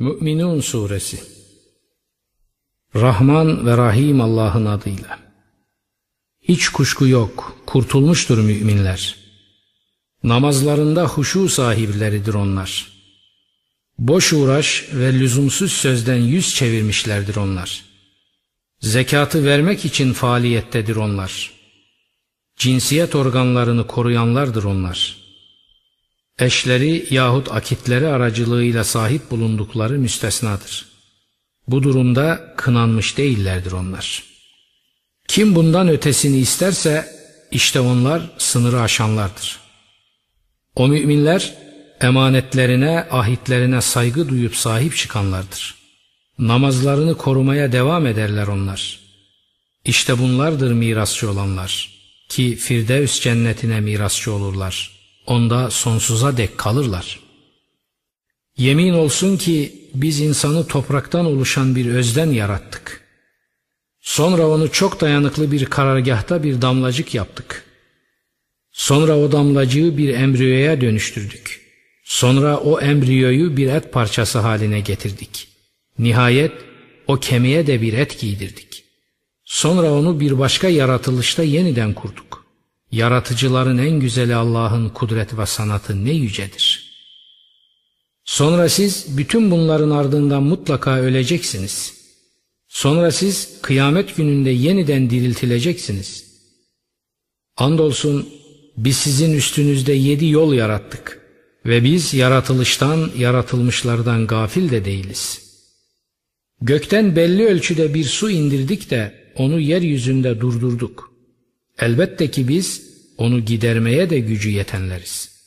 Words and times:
Mü'minun 0.00 0.60
Suresi 0.60 1.20
Rahman 2.94 3.66
ve 3.66 3.76
Rahim 3.76 4.20
Allah'ın 4.20 4.66
adıyla 4.66 5.18
Hiç 6.42 6.68
kuşku 6.68 7.06
yok, 7.06 7.56
kurtulmuştur 7.66 8.38
müminler. 8.38 9.16
Namazlarında 10.24 11.04
huşu 11.06 11.48
sahipleridir 11.48 12.34
onlar. 12.34 12.92
Boş 13.98 14.32
uğraş 14.32 14.88
ve 14.92 15.12
lüzumsuz 15.12 15.72
sözden 15.72 16.18
yüz 16.18 16.54
çevirmişlerdir 16.54 17.36
onlar. 17.36 17.84
Zekatı 18.80 19.44
vermek 19.44 19.84
için 19.84 20.12
faaliyettedir 20.12 20.96
onlar. 20.96 21.52
Cinsiyet 22.56 23.14
organlarını 23.14 23.86
koruyanlardır 23.86 24.64
onlar.'' 24.64 25.27
Eşleri 26.38 27.06
yahut 27.10 27.52
akitleri 27.52 28.08
aracılığıyla 28.08 28.84
sahip 28.84 29.30
bulundukları 29.30 29.98
müstesnadır. 29.98 30.86
Bu 31.68 31.82
durumda 31.82 32.54
kınanmış 32.56 33.18
değillerdir 33.18 33.72
onlar. 33.72 34.24
Kim 35.28 35.54
bundan 35.54 35.88
ötesini 35.88 36.38
isterse 36.38 37.08
işte 37.50 37.80
onlar 37.80 38.30
sınırı 38.38 38.80
aşanlardır. 38.80 39.60
O 40.74 40.88
müminler 40.88 41.54
emanetlerine, 42.00 43.06
ahitlerine 43.10 43.80
saygı 43.80 44.28
duyup 44.28 44.56
sahip 44.56 44.96
çıkanlardır. 44.96 45.74
Namazlarını 46.38 47.16
korumaya 47.16 47.72
devam 47.72 48.06
ederler 48.06 48.46
onlar. 48.46 49.00
İşte 49.84 50.18
bunlardır 50.18 50.72
mirasçı 50.72 51.30
olanlar 51.30 51.98
ki 52.28 52.56
Firdevs 52.56 53.20
cennetine 53.20 53.80
mirasçı 53.80 54.32
olurlar.'' 54.32 54.97
Onda 55.28 55.70
sonsuza 55.70 56.36
dek 56.36 56.58
kalırlar. 56.58 57.20
Yemin 58.56 58.92
olsun 58.92 59.36
ki 59.36 59.72
biz 59.94 60.20
insanı 60.20 60.66
topraktan 60.66 61.26
oluşan 61.26 61.76
bir 61.76 61.86
özden 61.86 62.30
yarattık. 62.30 63.04
Sonra 64.00 64.48
onu 64.48 64.72
çok 64.72 65.00
dayanıklı 65.00 65.52
bir 65.52 65.64
karargahta 65.64 66.42
bir 66.42 66.62
damlacık 66.62 67.14
yaptık. 67.14 67.64
Sonra 68.72 69.18
o 69.18 69.32
damlacığı 69.32 69.98
bir 69.98 70.08
embriyoya 70.08 70.80
dönüştürdük. 70.80 71.68
Sonra 72.04 72.56
o 72.56 72.80
embriyoyu 72.80 73.56
bir 73.56 73.66
et 73.66 73.92
parçası 73.92 74.38
haline 74.38 74.80
getirdik. 74.80 75.48
Nihayet 75.98 76.52
o 77.06 77.16
kemiğe 77.16 77.66
de 77.66 77.82
bir 77.82 77.92
et 77.92 78.20
giydirdik. 78.20 78.84
Sonra 79.44 79.92
onu 79.92 80.20
bir 80.20 80.38
başka 80.38 80.68
yaratılışta 80.68 81.42
yeniden 81.42 81.94
kurduk. 81.94 82.47
Yaratıcıların 82.92 83.78
en 83.78 84.00
güzeli 84.00 84.34
Allah'ın 84.34 84.88
kudret 84.88 85.38
ve 85.38 85.46
sanatı 85.46 86.04
ne 86.04 86.12
yücedir. 86.12 86.88
Sonra 88.24 88.68
siz 88.68 89.18
bütün 89.18 89.50
bunların 89.50 89.90
ardından 89.90 90.42
mutlaka 90.42 90.96
öleceksiniz. 90.98 91.94
Sonra 92.68 93.10
siz 93.10 93.60
kıyamet 93.62 94.16
gününde 94.16 94.50
yeniden 94.50 95.10
diriltileceksiniz. 95.10 96.24
Andolsun 97.56 98.28
biz 98.76 98.96
sizin 98.96 99.32
üstünüzde 99.32 99.92
yedi 99.92 100.26
yol 100.26 100.54
yarattık 100.54 101.20
ve 101.66 101.84
biz 101.84 102.14
yaratılıştan 102.14 103.10
yaratılmışlardan 103.18 104.26
gafil 104.26 104.70
de 104.70 104.84
değiliz. 104.84 105.40
Gökten 106.60 107.16
belli 107.16 107.46
ölçüde 107.46 107.94
bir 107.94 108.04
su 108.04 108.30
indirdik 108.30 108.90
de 108.90 109.32
onu 109.36 109.60
yeryüzünde 109.60 110.40
durdurduk. 110.40 111.07
Elbette 111.78 112.30
ki 112.30 112.48
biz 112.48 112.82
onu 113.18 113.40
gidermeye 113.44 114.10
de 114.10 114.18
gücü 114.18 114.50
yetenleriz. 114.50 115.38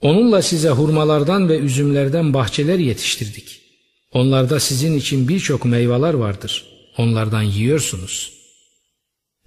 Onunla 0.00 0.42
size 0.42 0.68
hurmalardan 0.68 1.48
ve 1.48 1.58
üzümlerden 1.58 2.34
bahçeler 2.34 2.78
yetiştirdik. 2.78 3.60
Onlarda 4.12 4.60
sizin 4.60 4.98
için 4.98 5.28
birçok 5.28 5.64
meyveler 5.64 6.14
vardır. 6.14 6.64
Onlardan 6.98 7.42
yiyorsunuz. 7.42 8.32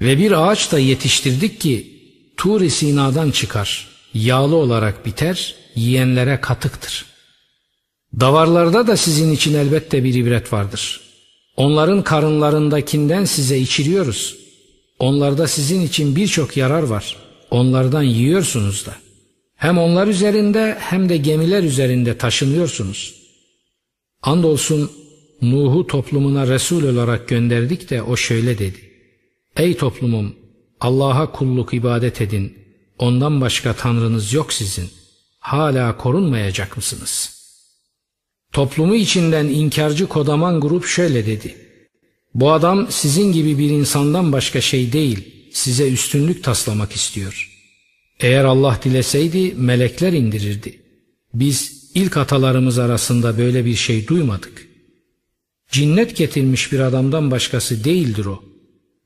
Ve 0.02 0.18
bir 0.18 0.48
ağaç 0.48 0.72
da 0.72 0.80
yetiştirdik 0.80 1.62
ki 1.62 2.02
Tur-i 2.38 2.70
Sina'dan 2.70 3.32
çıkar. 3.32 3.88
Yağlı 4.14 4.56
olarak 4.56 5.06
biter, 5.06 5.56
yiyenlere 5.76 6.42
katıktır. 6.42 7.06
Davarlarda 8.20 8.88
da 8.88 8.98
sizin 8.98 9.32
için 9.34 9.54
elbette 9.54 10.04
bir 10.04 10.14
ibret 10.14 10.54
vardır. 10.54 11.02
Onların 11.58 12.04
karınlarındakinden 12.04 13.26
size 13.26 13.58
içiriyoruz. 13.58 14.41
Onlarda 15.02 15.48
sizin 15.48 15.82
için 15.82 16.16
birçok 16.16 16.58
yarar 16.58 16.84
var. 16.84 17.18
Onlardan 17.52 18.04
yiyorsunuz 18.04 18.86
da. 18.86 18.96
Hem 19.56 19.78
onlar 19.78 20.08
üzerinde 20.08 20.78
hem 20.80 21.10
de 21.10 21.18
gemiler 21.18 21.64
üzerinde 21.64 22.18
taşınıyorsunuz. 22.18 23.16
Andolsun 24.22 24.92
Nuh'u 25.42 25.88
toplumuna 25.88 26.48
Resul 26.48 26.84
olarak 26.84 27.28
gönderdik 27.28 27.90
de 27.90 28.02
o 28.02 28.16
şöyle 28.16 28.58
dedi. 28.58 28.92
Ey 29.58 29.78
toplumum 29.78 30.36
Allah'a 30.80 31.32
kulluk 31.32 31.74
ibadet 31.74 32.22
edin. 32.22 32.58
Ondan 33.00 33.42
başka 33.42 33.74
tanrınız 33.74 34.34
yok 34.34 34.54
sizin. 34.54 34.90
Hala 35.40 35.98
korunmayacak 35.98 36.78
mısınız? 36.78 37.42
Toplumu 38.54 38.96
içinden 38.96 39.46
inkarcı 39.46 40.08
kodaman 40.08 40.62
grup 40.62 40.86
şöyle 40.86 41.26
dedi. 41.26 41.71
Bu 42.36 42.52
adam 42.52 42.88
sizin 42.90 43.32
gibi 43.32 43.58
bir 43.58 43.70
insandan 43.70 44.32
başka 44.32 44.62
şey 44.62 44.94
değil, 44.94 45.36
size 45.54 45.92
üstünlük 45.92 46.44
taslamak 46.44 46.92
istiyor. 46.92 47.52
Eğer 48.20 48.44
Allah 48.44 48.80
dileseydi 48.84 49.54
melekler 49.58 50.14
indirirdi. 50.14 50.80
Biz 51.34 51.82
ilk 51.96 52.18
atalarımız 52.18 52.80
arasında 52.80 53.38
böyle 53.38 53.66
bir 53.66 53.76
şey 53.76 54.08
duymadık. 54.08 54.68
Cinnet 55.72 56.16
getirmiş 56.16 56.72
bir 56.72 56.80
adamdan 56.80 57.32
başkası 57.32 57.84
değildir 57.84 58.26
o. 58.26 58.44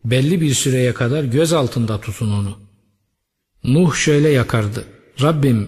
Belli 0.05 0.41
bir 0.41 0.53
süreye 0.53 0.93
kadar 0.93 1.23
göz 1.23 1.53
altında 1.53 2.01
tutun 2.01 2.31
onu. 2.31 2.57
Nuh 3.63 3.95
şöyle 3.95 4.29
yakardı. 4.29 4.85
Rabbim 5.21 5.67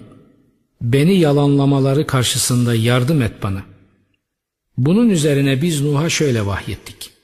beni 0.82 1.20
yalanlamaları 1.20 2.08
karşısında 2.08 2.76
yardım 2.76 3.22
et 3.22 3.44
bana. 3.44 3.64
Bunun 4.78 5.10
üzerine 5.10 5.62
biz 5.62 5.82
Nuh'a 5.82 6.10
şöyle 6.10 6.46
vahyettik. 6.46 7.17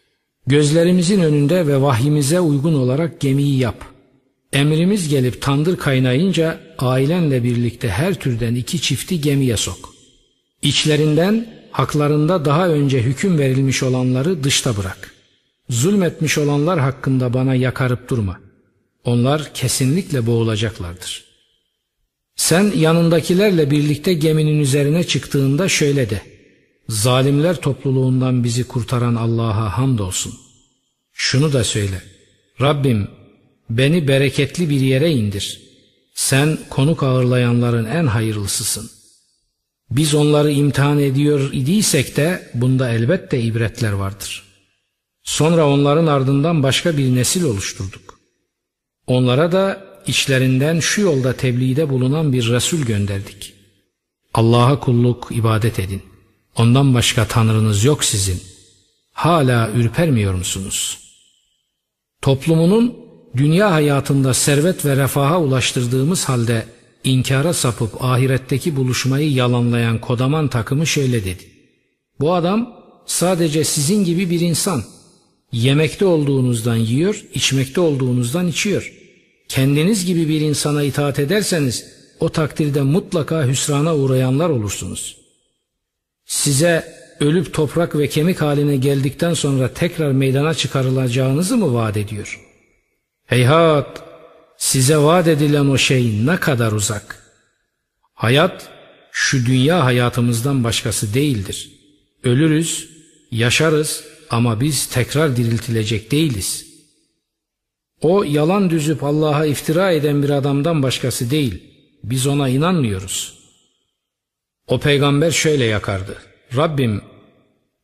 Gözlerimizin 0.47 1.21
önünde 1.21 1.67
ve 1.67 1.81
vahyimize 1.81 2.39
uygun 2.39 2.73
olarak 2.73 3.19
gemiyi 3.19 3.59
yap. 3.59 3.85
Emrimiz 4.53 5.09
gelip 5.09 5.41
tandır 5.41 5.77
kaynayınca 5.77 6.59
ailenle 6.77 7.43
birlikte 7.43 7.89
her 7.89 8.13
türden 8.13 8.55
iki 8.55 8.81
çifti 8.81 9.21
gemiye 9.21 9.57
sok. 9.57 9.93
İçlerinden 10.61 11.47
haklarında 11.71 12.45
daha 12.45 12.67
önce 12.67 13.01
hüküm 13.01 13.39
verilmiş 13.39 13.83
olanları 13.83 14.43
dışta 14.43 14.77
bırak. 14.77 15.13
Zulmetmiş 15.69 16.37
olanlar 16.37 16.79
hakkında 16.79 17.33
bana 17.33 17.55
yakarıp 17.55 18.09
durma. 18.09 18.39
Onlar 19.03 19.53
kesinlikle 19.53 20.25
boğulacaklardır. 20.25 21.25
Sen 22.35 22.71
yanındakilerle 22.75 23.71
birlikte 23.71 24.13
geminin 24.13 24.59
üzerine 24.59 25.03
çıktığında 25.03 25.69
şöyle 25.69 26.09
de. 26.09 26.32
Zalimler 26.89 27.61
topluluğundan 27.61 28.43
bizi 28.43 28.67
kurtaran 28.67 29.15
Allah'a 29.15 29.77
hamdolsun. 29.77 30.33
Şunu 31.13 31.53
da 31.53 31.63
söyle. 31.63 32.01
Rabbim 32.61 33.07
beni 33.69 34.07
bereketli 34.07 34.69
bir 34.69 34.79
yere 34.79 35.11
indir. 35.11 35.61
Sen 36.15 36.57
konuk 36.69 37.03
ağırlayanların 37.03 37.85
en 37.85 38.05
hayırlısısın. 38.05 38.91
Biz 39.91 40.15
onları 40.15 40.51
imtihan 40.51 40.99
ediyor 40.99 41.49
idiysek 41.53 42.17
de 42.17 42.51
bunda 42.53 42.89
elbette 42.89 43.41
ibretler 43.41 43.91
vardır. 43.91 44.43
Sonra 45.23 45.67
onların 45.67 46.05
ardından 46.05 46.63
başka 46.63 46.97
bir 46.97 47.15
nesil 47.15 47.43
oluşturduk. 47.43 48.19
Onlara 49.07 49.51
da 49.51 49.85
içlerinden 50.07 50.79
şu 50.79 51.01
yolda 51.01 51.33
tebliğde 51.33 51.89
bulunan 51.89 52.33
bir 52.33 52.49
Resul 52.49 52.81
gönderdik. 52.81 53.53
Allah'a 54.33 54.79
kulluk, 54.79 55.27
ibadet 55.31 55.79
edin. 55.79 56.12
Ondan 56.55 56.93
başka 56.93 57.27
tanrınız 57.27 57.83
yok 57.83 58.03
sizin. 58.03 58.41
Hala 59.13 59.69
ürpermiyor 59.75 60.33
musunuz? 60.33 60.99
Toplumunun 62.21 62.95
dünya 63.37 63.71
hayatında 63.71 64.33
servet 64.33 64.85
ve 64.85 64.95
refaha 64.95 65.41
ulaştırdığımız 65.41 66.25
halde 66.25 66.65
inkara 67.03 67.53
sapıp 67.53 68.03
ahiretteki 68.03 68.75
buluşmayı 68.75 69.31
yalanlayan 69.31 70.01
kodaman 70.01 70.47
takımı 70.47 70.87
şöyle 70.87 71.25
dedi. 71.25 71.43
Bu 72.19 72.33
adam 72.33 72.75
sadece 73.05 73.63
sizin 73.63 74.05
gibi 74.05 74.29
bir 74.29 74.39
insan. 74.39 74.83
Yemekte 75.51 76.05
olduğunuzdan 76.05 76.75
yiyor, 76.75 77.25
içmekte 77.33 77.81
olduğunuzdan 77.81 78.47
içiyor. 78.47 78.93
Kendiniz 79.47 80.05
gibi 80.05 80.29
bir 80.29 80.41
insana 80.41 80.83
itaat 80.83 81.19
ederseniz 81.19 81.85
o 82.19 82.29
takdirde 82.29 82.81
mutlaka 82.81 83.47
hüsrana 83.47 83.95
uğrayanlar 83.95 84.49
olursunuz.'' 84.49 85.22
Size 86.33 86.95
ölüp 87.19 87.53
toprak 87.53 87.97
ve 87.97 88.09
kemik 88.09 88.41
haline 88.41 88.75
geldikten 88.75 89.33
sonra 89.33 89.73
tekrar 89.73 90.11
meydana 90.11 90.53
çıkarılacağınızı 90.53 91.57
mı 91.57 91.73
vaat 91.73 91.97
ediyor? 91.97 92.39
Heyhat! 93.25 94.03
Size 94.57 94.97
vaat 94.97 95.27
edilen 95.27 95.65
o 95.65 95.77
şey 95.77 96.25
ne 96.25 96.37
kadar 96.37 96.71
uzak. 96.71 97.23
Hayat 98.13 98.69
şu 99.11 99.45
dünya 99.45 99.85
hayatımızdan 99.85 100.63
başkası 100.63 101.13
değildir. 101.13 101.71
Ölürüz, 102.23 102.89
yaşarız 103.31 104.03
ama 104.29 104.61
biz 104.61 104.85
tekrar 104.85 105.37
diriltilecek 105.37 106.11
değiliz. 106.11 106.65
O 108.01 108.23
yalan 108.23 108.69
düzüp 108.69 109.03
Allah'a 109.03 109.45
iftira 109.45 109.91
eden 109.91 110.23
bir 110.23 110.29
adamdan 110.29 110.83
başkası 110.83 111.31
değil. 111.31 111.63
Biz 112.03 112.27
ona 112.27 112.49
inanmıyoruz. 112.49 113.42
O 114.67 114.79
peygamber 114.79 115.31
şöyle 115.31 115.65
yakardı. 115.65 116.17
Rabbim 116.55 117.01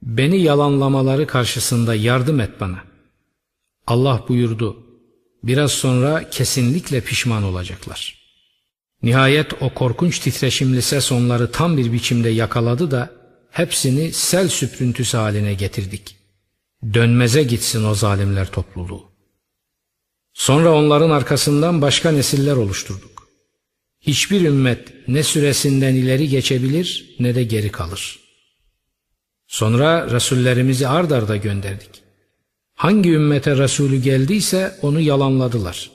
beni 0.02 0.42
yalanlamaları 0.42 1.28
karşısında 1.28 1.96
yardım 1.96 2.40
et 2.40 2.60
bana. 2.60 2.84
Allah 3.88 4.26
buyurdu. 4.28 4.78
Biraz 5.44 5.72
sonra 5.72 6.30
kesinlikle 6.30 7.02
pişman 7.02 7.44
olacaklar. 7.44 8.20
Nihayet 9.04 9.62
o 9.62 9.74
korkunç 9.74 10.20
titreşimli 10.20 10.82
ses 10.82 11.12
onları 11.12 11.52
tam 11.52 11.78
bir 11.78 11.94
biçimde 11.94 12.30
yakaladı 12.30 12.92
da 12.92 13.10
hepsini 13.52 14.14
sel 14.14 14.48
süprüntüsü 14.48 15.18
haline 15.18 15.54
getirdik. 15.54 16.16
Dönmeze 16.94 17.44
gitsin 17.44 17.84
o 17.84 17.96
zalimler 17.96 18.52
topluluğu. 18.52 19.12
Sonra 20.34 20.74
onların 20.74 21.10
arkasından 21.10 21.82
başka 21.82 22.12
nesiller 22.12 22.56
oluşturduk. 22.56 23.19
Hiçbir 24.02 24.42
ümmet 24.42 25.08
ne 25.08 25.24
süresinden 25.24 25.96
ileri 25.96 26.30
geçebilir 26.30 27.16
ne 27.20 27.36
de 27.36 27.44
geri 27.44 27.70
kalır. 27.70 28.20
Sonra 29.48 30.12
Resullerimizi 30.12 30.88
ard 30.88 31.12
arda 31.12 31.38
gönderdik. 31.38 31.90
Hangi 32.76 33.12
ümmete 33.12 33.58
Resulü 33.58 34.02
geldiyse 34.02 34.78
onu 34.82 35.00
yalanladılar. 35.00 35.92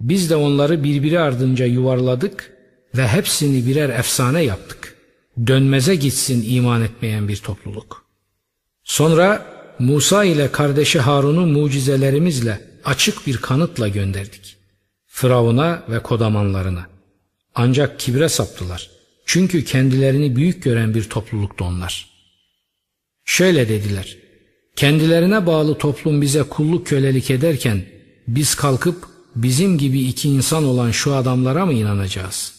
Biz 0.00 0.30
de 0.30 0.36
onları 0.36 0.84
birbiri 0.84 1.20
ardınca 1.20 1.66
yuvarladık 1.66 2.52
ve 2.96 3.08
hepsini 3.08 3.66
birer 3.66 3.88
efsane 3.88 4.42
yaptık. 4.42 4.96
Dönmeze 5.46 5.94
gitsin 5.94 6.44
iman 6.48 6.82
etmeyen 6.82 7.28
bir 7.28 7.36
topluluk. 7.36 8.04
Sonra 8.84 9.46
Musa 9.78 10.24
ile 10.24 10.52
kardeşi 10.52 11.00
Harun'u 11.00 11.46
mucizelerimizle 11.46 12.60
açık 12.84 13.26
bir 13.26 13.36
kanıtla 13.36 13.88
gönderdik. 13.88 14.56
Firavun'a 15.06 15.82
ve 15.88 15.98
kodamanlarına. 15.98 16.95
Ancak 17.56 18.00
kibre 18.00 18.28
saptılar. 18.28 18.90
Çünkü 19.26 19.64
kendilerini 19.64 20.36
büyük 20.36 20.62
gören 20.62 20.94
bir 20.94 21.04
topluluktu 21.04 21.64
onlar. 21.64 22.10
Şöyle 23.24 23.68
dediler. 23.68 24.16
Kendilerine 24.76 25.46
bağlı 25.46 25.78
toplum 25.78 26.22
bize 26.22 26.42
kulluk 26.42 26.86
kölelik 26.86 27.30
ederken 27.30 27.84
biz 28.28 28.54
kalkıp 28.54 29.04
bizim 29.36 29.78
gibi 29.78 30.00
iki 30.00 30.28
insan 30.28 30.64
olan 30.64 30.90
şu 30.90 31.14
adamlara 31.14 31.66
mı 31.66 31.72
inanacağız? 31.72 32.54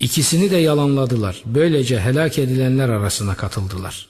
İkisini 0.00 0.50
de 0.50 0.56
yalanladılar. 0.56 1.42
Böylece 1.46 2.00
helak 2.00 2.38
edilenler 2.38 2.88
arasına 2.88 3.34
katıldılar. 3.34 4.08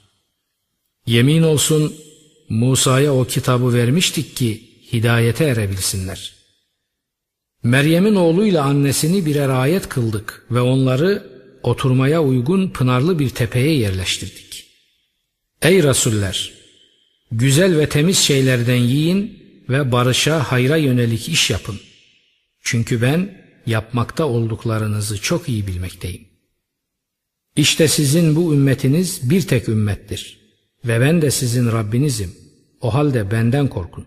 Yemin 1.06 1.43
olsun 1.43 1.94
Musa'ya 2.49 3.14
o 3.14 3.25
kitabı 3.25 3.75
vermiştik 3.75 4.37
ki 4.37 4.62
hidayete 4.93 5.44
erebilsinler. 5.44 6.39
Meryem'in 7.62 8.15
oğluyla 8.15 8.65
annesini 8.65 9.27
birer 9.27 9.49
ayet 9.49 9.89
kıldık 9.89 10.47
ve 10.51 10.61
onları 10.61 11.31
oturmaya 11.62 12.23
uygun 12.23 12.69
pınarlı 12.69 13.19
bir 13.19 13.31
tepeye 13.31 13.77
yerleştirdik. 13.77 14.67
Ey 15.62 15.83
Resuller! 15.83 16.53
Güzel 17.33 17.79
ve 17.79 17.89
temiz 17.89 18.19
şeylerden 18.19 18.77
yiyin 18.77 19.43
ve 19.69 19.93
barışa 19.93 20.53
hayra 20.53 20.77
yönelik 20.77 21.29
iş 21.29 21.51
yapın. 21.51 21.81
Çünkü 22.62 23.03
ben 23.03 23.35
yapmakta 23.67 24.25
olduklarınızı 24.25 25.21
çok 25.21 25.49
iyi 25.49 25.67
bilmekteyim. 25.67 26.29
İşte 27.57 27.89
sizin 27.89 28.37
bu 28.37 28.55
ümmetiniz 28.55 29.31
bir 29.31 29.43
tek 29.43 29.69
ümmettir 29.69 30.39
ve 30.85 31.01
ben 31.01 31.23
de 31.23 31.31
sizin 31.31 31.73
Rabbinizim. 31.73 32.35
O 32.81 32.95
halde 32.95 33.31
benden 33.31 33.69
korkun. 33.69 34.07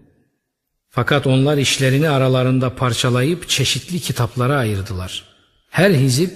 Fakat 0.95 1.27
onlar 1.27 1.57
işlerini 1.57 2.09
aralarında 2.09 2.75
parçalayıp 2.75 3.49
çeşitli 3.49 3.99
kitaplara 3.99 4.57
ayırdılar. 4.57 5.23
Her 5.69 5.91
hizip 5.91 6.31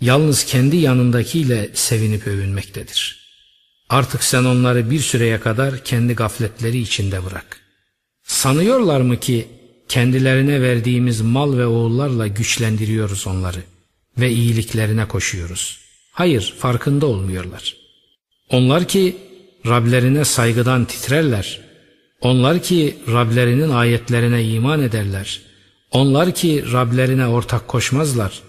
yalnız 0.00 0.44
kendi 0.44 0.76
yanındakiyle 0.76 1.70
sevinip 1.74 2.26
övünmektedir. 2.26 3.20
Artık 3.88 4.24
sen 4.24 4.44
onları 4.44 4.90
bir 4.90 5.00
süreye 5.00 5.40
kadar 5.40 5.84
kendi 5.84 6.14
gafletleri 6.14 6.78
içinde 6.78 7.24
bırak. 7.24 7.60
Sanıyorlar 8.22 9.00
mı 9.00 9.20
ki 9.20 9.48
kendilerine 9.88 10.62
verdiğimiz 10.62 11.20
mal 11.20 11.58
ve 11.58 11.66
oğullarla 11.66 12.26
güçlendiriyoruz 12.26 13.26
onları 13.26 13.62
ve 14.18 14.30
iyiliklerine 14.30 15.08
koşuyoruz. 15.08 15.78
Hayır 16.12 16.54
farkında 16.58 17.06
olmuyorlar. 17.06 17.76
Onlar 18.48 18.88
ki 18.88 19.16
Rablerine 19.66 20.24
saygıdan 20.24 20.84
titrerler 20.84 21.69
onlar 22.20 22.62
ki 22.62 22.96
Rablerinin 23.08 23.70
ayetlerine 23.70 24.44
iman 24.44 24.82
ederler. 24.82 25.40
Onlar 25.90 26.34
ki 26.34 26.64
Rablerine 26.72 27.26
ortak 27.26 27.68
koşmazlar. 27.68 28.40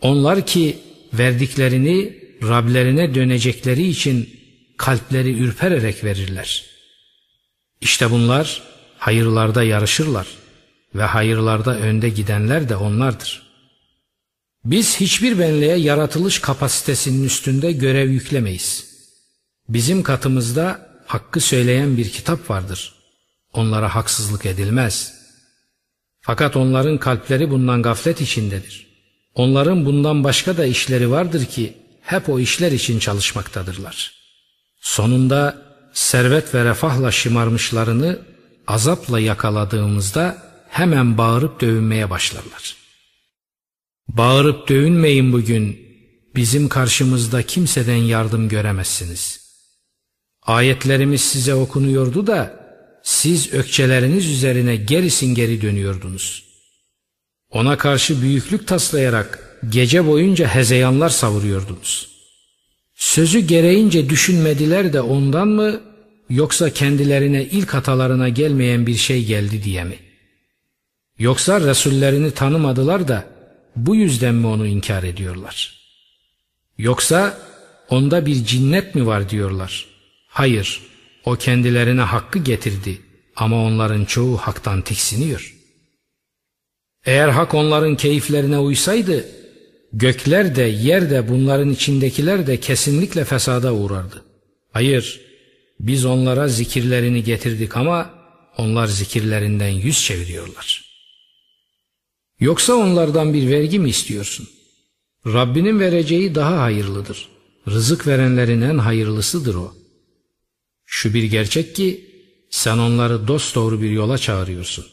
Onlar 0.00 0.46
ki 0.46 0.78
verdiklerini 1.12 2.20
Rablerine 2.42 3.14
dönecekleri 3.14 3.86
için 3.88 4.40
kalpleri 4.76 5.38
ürpererek 5.38 6.04
verirler. 6.04 6.64
İşte 7.80 8.10
bunlar 8.10 8.62
hayırlarda 8.98 9.62
yarışırlar 9.62 10.26
ve 10.94 11.02
hayırlarda 11.02 11.78
önde 11.78 12.08
gidenler 12.08 12.68
de 12.68 12.76
onlardır. 12.76 13.50
Biz 14.64 15.00
hiçbir 15.00 15.38
benliğe 15.38 15.76
yaratılış 15.76 16.38
kapasitesinin 16.38 17.24
üstünde 17.24 17.72
görev 17.72 18.10
yüklemeyiz. 18.10 18.90
Bizim 19.68 20.02
katımızda 20.02 20.88
hakkı 21.06 21.40
söyleyen 21.40 21.96
bir 21.96 22.08
kitap 22.10 22.50
vardır.'' 22.50 22.99
Onlara 23.52 23.94
haksızlık 23.94 24.46
edilmez. 24.46 25.20
Fakat 26.20 26.56
onların 26.56 26.98
kalpleri 26.98 27.50
bundan 27.50 27.82
gaflet 27.82 28.20
içindedir. 28.20 28.86
Onların 29.34 29.86
bundan 29.86 30.24
başka 30.24 30.56
da 30.56 30.64
işleri 30.64 31.10
vardır 31.10 31.44
ki 31.46 31.76
hep 32.02 32.28
o 32.28 32.38
işler 32.38 32.72
için 32.72 32.98
çalışmaktadırlar. 32.98 34.14
Sonunda 34.80 35.62
servet 35.92 36.54
ve 36.54 36.64
refahla 36.64 37.10
şımarmışlarını 37.10 38.18
azapla 38.66 39.20
yakaladığımızda 39.20 40.42
hemen 40.68 41.18
bağırıp 41.18 41.60
dövünmeye 41.60 42.10
başlarlar. 42.10 42.76
Bağırıp 44.08 44.68
dövünmeyin 44.68 45.32
bugün, 45.32 45.80
bizim 46.36 46.68
karşımızda 46.68 47.42
kimseden 47.42 47.96
yardım 47.96 48.48
göremezsiniz. 48.48 49.40
Ayetlerimiz 50.42 51.20
size 51.20 51.54
okunuyordu 51.54 52.26
da 52.26 52.59
siz 53.02 53.52
ökçeleriniz 53.52 54.26
üzerine 54.30 54.76
gerisin 54.76 55.34
geri 55.34 55.62
dönüyordunuz. 55.62 56.44
Ona 57.50 57.78
karşı 57.78 58.22
büyüklük 58.22 58.66
taslayarak 58.66 59.58
gece 59.68 60.06
boyunca 60.06 60.46
hezeyanlar 60.46 61.08
savuruyordunuz. 61.08 62.10
Sözü 62.94 63.38
gereğince 63.38 64.10
düşünmediler 64.10 64.92
de 64.92 65.00
ondan 65.00 65.48
mı 65.48 65.80
yoksa 66.30 66.70
kendilerine 66.70 67.44
ilk 67.44 67.74
hatalarına 67.74 68.28
gelmeyen 68.28 68.86
bir 68.86 68.94
şey 68.94 69.24
geldi 69.24 69.64
diye 69.64 69.84
mi? 69.84 69.98
Yoksa 71.18 71.60
Resullerini 71.60 72.30
tanımadılar 72.30 73.08
da 73.08 73.24
bu 73.76 73.96
yüzden 73.96 74.34
mi 74.34 74.46
onu 74.46 74.66
inkar 74.66 75.02
ediyorlar? 75.02 75.80
Yoksa 76.78 77.38
onda 77.88 78.26
bir 78.26 78.44
cinnet 78.44 78.94
mi 78.94 79.06
var 79.06 79.30
diyorlar? 79.30 79.86
Hayır, 80.28 80.80
o 81.24 81.36
kendilerine 81.36 82.00
hakkı 82.00 82.38
getirdi 82.38 82.98
ama 83.36 83.64
onların 83.64 84.04
çoğu 84.04 84.36
haktan 84.36 84.82
tiksiniyor. 84.82 85.56
Eğer 87.04 87.28
hak 87.28 87.54
onların 87.54 87.96
keyiflerine 87.96 88.58
uysaydı, 88.58 89.28
gökler 89.92 90.56
de 90.56 90.62
yer 90.62 91.10
de 91.10 91.28
bunların 91.28 91.70
içindekiler 91.70 92.46
de 92.46 92.60
kesinlikle 92.60 93.24
fesada 93.24 93.74
uğrardı. 93.74 94.24
Hayır, 94.72 95.20
biz 95.80 96.04
onlara 96.04 96.48
zikirlerini 96.48 97.24
getirdik 97.24 97.76
ama 97.76 98.10
onlar 98.58 98.86
zikirlerinden 98.86 99.68
yüz 99.68 100.04
çeviriyorlar. 100.04 100.90
Yoksa 102.40 102.74
onlardan 102.74 103.34
bir 103.34 103.48
vergi 103.50 103.78
mi 103.78 103.88
istiyorsun? 103.88 104.48
Rabbinin 105.26 105.80
vereceği 105.80 106.34
daha 106.34 106.60
hayırlıdır. 106.60 107.28
Rızık 107.68 108.06
verenlerin 108.06 108.60
en 108.62 108.78
hayırlısıdır 108.78 109.54
o. 109.54 109.79
Şu 110.92 111.14
bir 111.14 111.22
gerçek 111.22 111.76
ki 111.76 112.10
sen 112.50 112.78
onları 112.78 113.28
dosdoğru 113.28 113.82
bir 113.82 113.90
yola 113.90 114.18
çağırıyorsun. 114.18 114.86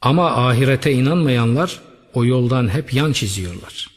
Ama 0.00 0.48
ahirete 0.48 0.92
inanmayanlar 0.92 1.80
o 2.14 2.24
yoldan 2.24 2.68
hep 2.68 2.94
yan 2.94 3.12
çiziyorlar. 3.12 3.90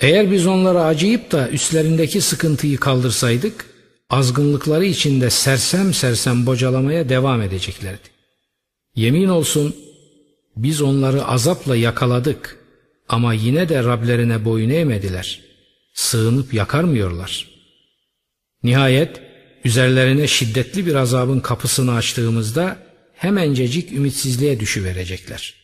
Eğer 0.00 0.30
biz 0.30 0.46
onlara 0.46 0.84
acıyıp 0.84 1.32
da 1.32 1.50
üstlerindeki 1.50 2.20
sıkıntıyı 2.20 2.78
kaldırsaydık, 2.78 3.66
azgınlıkları 4.10 4.84
içinde 4.84 5.30
sersem 5.30 5.94
sersem 5.94 6.46
bocalamaya 6.46 7.08
devam 7.08 7.42
edeceklerdi. 7.42 8.08
Yemin 8.96 9.28
olsun 9.28 9.76
biz 10.56 10.82
onları 10.82 11.24
azapla 11.24 11.76
yakaladık 11.76 12.58
ama 13.08 13.34
yine 13.34 13.68
de 13.68 13.84
Rablerine 13.84 14.44
boyun 14.44 14.70
eğmediler. 14.70 15.40
Sığınıp 15.94 16.54
yakarmıyorlar. 16.54 17.48
Nihayet 18.62 19.31
üzerlerine 19.64 20.26
şiddetli 20.26 20.86
bir 20.86 20.94
azabın 20.94 21.40
kapısını 21.40 21.94
açtığımızda 21.94 22.78
hemencecik 23.14 23.92
ümitsizliğe 23.92 24.60
düşüverecekler. 24.60 25.54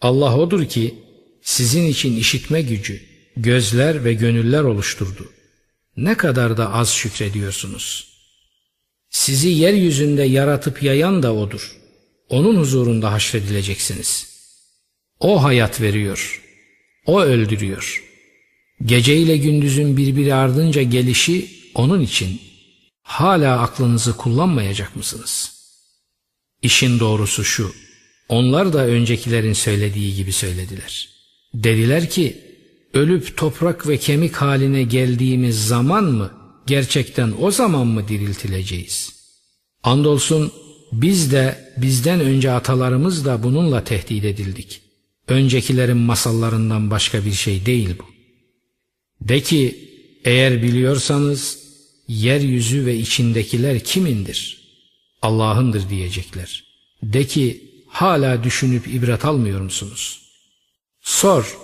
Allah 0.00 0.38
odur 0.38 0.64
ki 0.68 0.94
sizin 1.42 1.86
için 1.86 2.16
işitme 2.16 2.62
gücü, 2.62 3.02
gözler 3.36 4.04
ve 4.04 4.14
gönüller 4.14 4.62
oluşturdu. 4.62 5.32
Ne 5.96 6.14
kadar 6.14 6.56
da 6.56 6.72
az 6.72 6.90
şükrediyorsunuz. 6.92 8.10
Sizi 9.10 9.48
yeryüzünde 9.48 10.22
yaratıp 10.22 10.82
yayan 10.82 11.22
da 11.22 11.34
O'dur. 11.34 11.76
Onun 12.28 12.56
huzurunda 12.56 13.12
haşredileceksiniz. 13.12 14.28
O 15.20 15.42
hayat 15.42 15.80
veriyor. 15.80 16.42
O 17.06 17.20
öldürüyor. 17.20 18.04
Gece 18.84 19.16
ile 19.16 19.36
gündüzün 19.36 19.96
birbiri 19.96 20.34
ardınca 20.34 20.82
gelişi 20.82 21.48
O'nun 21.74 22.00
için. 22.00 22.49
Hala 23.10 23.60
aklınızı 23.60 24.16
kullanmayacak 24.16 24.96
mısınız? 24.96 25.52
İşin 26.62 27.00
doğrusu 27.00 27.44
şu. 27.44 27.72
Onlar 28.28 28.72
da 28.72 28.86
öncekilerin 28.86 29.52
söylediği 29.52 30.14
gibi 30.14 30.32
söylediler. 30.32 31.08
Dediler 31.54 32.10
ki, 32.10 32.40
ölüp 32.94 33.36
toprak 33.36 33.88
ve 33.88 33.96
kemik 33.96 34.36
haline 34.36 34.82
geldiğimiz 34.82 35.66
zaman 35.66 36.04
mı, 36.04 36.30
gerçekten 36.66 37.34
o 37.40 37.50
zaman 37.50 37.86
mı 37.86 38.08
diriltileceğiz? 38.08 39.12
Andolsun 39.82 40.52
biz 40.92 41.32
de 41.32 41.72
bizden 41.76 42.20
önce 42.20 42.50
atalarımız 42.50 43.24
da 43.24 43.42
bununla 43.42 43.84
tehdit 43.84 44.24
edildik. 44.24 44.82
Öncekilerin 45.28 45.96
masallarından 45.96 46.90
başka 46.90 47.24
bir 47.24 47.32
şey 47.32 47.66
değil 47.66 47.90
bu. 47.98 48.04
De 49.28 49.40
ki 49.40 49.88
eğer 50.24 50.62
biliyorsanız 50.62 51.69
yeryüzü 52.10 52.86
ve 52.86 52.96
içindekiler 52.96 53.84
kimindir? 53.84 54.60
Allah'ındır 55.22 55.90
diyecekler. 55.90 56.64
De 57.02 57.26
ki 57.26 57.70
hala 57.88 58.44
düşünüp 58.44 58.86
ibret 58.86 59.24
almıyor 59.24 59.60
musunuz? 59.60 60.22
Sor, 61.00 61.58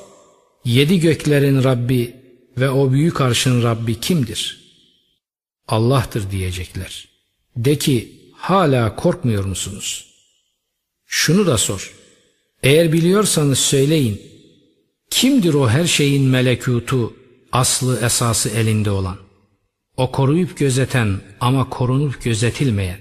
yedi 0.65 1.01
göklerin 1.01 1.65
Rabbi 1.65 2.17
ve 2.59 2.71
o 2.71 2.93
büyük 2.93 3.21
arşın 3.21 3.63
Rabbi 3.63 4.01
kimdir? 4.01 4.61
Allah'tır 5.69 6.31
diyecekler. 6.31 7.09
De 7.57 7.79
ki 7.79 8.13
hala 8.33 8.97
korkmuyor 8.97 9.45
musunuz? 9.45 10.07
Şunu 11.07 11.47
da 11.47 11.59
sor. 11.59 11.95
Eğer 12.63 12.93
biliyorsanız 12.93 13.59
söyleyin. 13.59 14.23
Kimdir 15.11 15.55
o 15.55 15.69
her 15.69 15.87
şeyin 15.87 16.25
melekutu, 16.25 17.15
aslı 17.53 18.01
esası 18.01 18.49
elinde 18.49 18.91
olan? 18.91 19.26
O 19.97 20.13
koruyup 20.13 20.59
gözeten 20.59 21.21
ama 21.41 21.71
korunup 21.71 22.23
gözetilmeyen. 22.23 22.99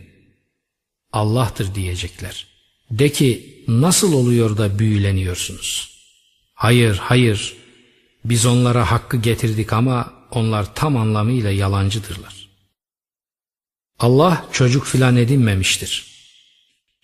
Allah'tır 1.13 1.75
diyecekler. 1.75 2.47
De 2.91 3.09
ki 3.11 3.63
nasıl 3.67 4.13
oluyor 4.13 4.57
da 4.57 4.79
büyüleniyorsunuz? 4.79 5.99
Hayır, 6.53 6.97
hayır. 6.97 7.57
Biz 8.25 8.45
onlara 8.45 8.91
hakkı 8.91 9.17
getirdik 9.17 9.73
ama 9.73 10.13
onlar 10.31 10.75
tam 10.75 10.97
anlamıyla 10.97 11.51
yalancıdırlar. 11.51 12.49
Allah 13.99 14.45
çocuk 14.51 14.85
filan 14.85 15.17
edinmemiştir. 15.17 16.15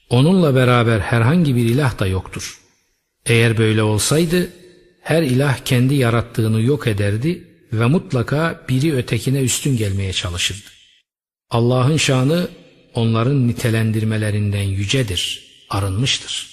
Onunla 0.10 0.55
beraber 0.55 1.00
herhangi 1.00 1.55
bir 1.55 1.65
ilah 1.65 2.00
da 2.00 2.07
yoktur. 2.07 2.62
Eğer 3.25 3.57
böyle 3.57 3.83
olsaydı 3.83 4.53
her 5.01 5.24
ilah 5.24 5.57
kendi 5.65 5.95
yarattığını 5.95 6.62
yok 6.62 6.88
ederdi 6.88 7.50
ve 7.74 7.86
mutlaka 7.86 8.66
biri 8.70 8.96
ötekine 8.96 9.42
üstün 9.42 9.78
gelmeye 9.78 10.13
çalışırdı. 10.13 10.70
Allah'ın 11.50 11.98
şanı 11.98 12.48
onların 12.94 13.48
nitelendirmelerinden 13.48 14.63
yücedir, 14.63 15.51
arınmıştır. 15.70 16.51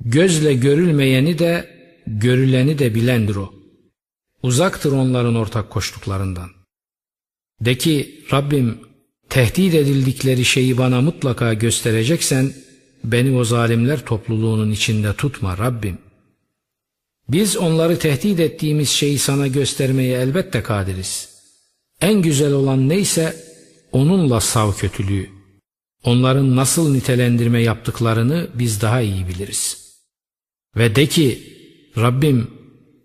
Gözle 0.00 0.54
görülmeyeni 0.54 1.38
de 1.38 1.78
görüleni 2.06 2.78
de 2.78 2.94
bilendir 2.94 3.36
o. 3.36 3.54
Uzaktır 4.42 4.92
onların 4.92 5.34
ortak 5.34 5.70
koştuklarından. 5.70 6.50
De 7.60 7.78
ki 7.78 8.24
Rabbim 8.32 8.78
tehdit 9.28 9.74
edildikleri 9.74 10.44
şeyi 10.44 10.78
bana 10.78 11.00
mutlaka 11.00 11.54
göstereceksen 11.54 12.52
beni 13.04 13.38
o 13.38 13.44
zalimler 13.44 14.04
topluluğunun 14.04 14.70
içinde 14.70 15.12
tutma 15.12 15.58
Rabbim. 15.58 15.98
Biz 17.28 17.56
onları 17.56 17.98
tehdit 17.98 18.40
ettiğimiz 18.40 18.88
şeyi 18.88 19.18
sana 19.18 19.46
göstermeye 19.46 20.18
elbette 20.18 20.62
kadiriz. 20.62 21.28
En 22.00 22.22
güzel 22.22 22.52
olan 22.52 22.88
neyse 22.88 23.36
onunla 23.92 24.40
sav 24.40 24.72
kötülüğü. 24.72 25.30
Onların 26.04 26.56
nasıl 26.56 26.92
nitelendirme 26.92 27.62
yaptıklarını 27.62 28.48
biz 28.54 28.80
daha 28.80 29.00
iyi 29.00 29.28
biliriz. 29.28 29.88
Ve 30.76 30.96
de 30.96 31.06
ki 31.06 31.42
Rabbim 31.96 32.50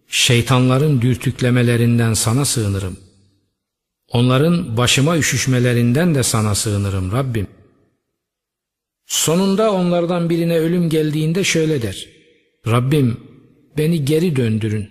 şeytanların 0.08 1.02
dürtüklemelerinden 1.02 2.14
sana 2.14 2.46
sığınırım. 2.46 2.98
Onların 4.08 4.78
başıma 4.78 5.18
üşüşmelerinden 5.18 6.16
de 6.16 6.24
sana 6.24 6.56
sığınırım 6.56 7.12
Rabbim. 7.12 7.48
Sonunda 9.06 9.72
onlardan 9.72 10.30
birine 10.30 10.60
ölüm 10.60 10.90
geldiğinde 10.90 11.44
şöyle 11.44 11.82
der. 11.82 12.08
Rabbim 12.68 13.18
beni 13.78 14.06
geri 14.06 14.36
döndürün. 14.36 14.90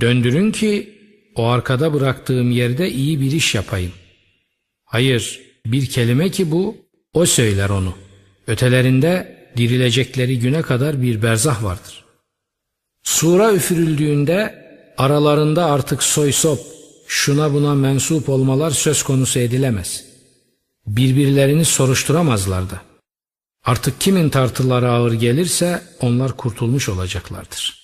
Döndürün 0.00 0.52
ki 0.52 0.98
o 1.34 1.44
arkada 1.44 1.94
bıraktığım 1.94 2.50
yerde 2.50 2.90
iyi 2.90 3.20
bir 3.20 3.32
iş 3.32 3.54
yapayım. 3.54 3.92
Hayır 4.84 5.40
bir 5.66 5.86
kelime 5.86 6.30
ki 6.30 6.50
bu 6.50 6.76
o 7.12 7.26
söyler 7.26 7.70
onu. 7.70 7.94
Ötelerinde 8.46 9.40
dirilecekleri 9.56 10.38
güne 10.38 10.62
kadar 10.62 11.02
bir 11.02 11.22
berzah 11.22 11.64
vardır. 11.64 12.04
Sura 13.02 13.52
üfürüldüğünde 13.52 14.64
aralarında 14.98 15.64
artık 15.64 16.02
soy 16.02 16.32
sop, 16.32 16.60
şuna 17.06 17.52
buna 17.52 17.74
mensup 17.74 18.28
olmalar 18.28 18.70
söz 18.70 19.02
konusu 19.02 19.38
edilemez. 19.38 20.04
Birbirlerini 20.86 21.64
soruşturamazlar 21.64 22.70
da. 22.70 22.89
Artık 23.64 24.00
kimin 24.00 24.28
tartıları 24.28 24.90
ağır 24.90 25.12
gelirse 25.12 25.82
onlar 26.00 26.36
kurtulmuş 26.36 26.88
olacaklardır. 26.88 27.80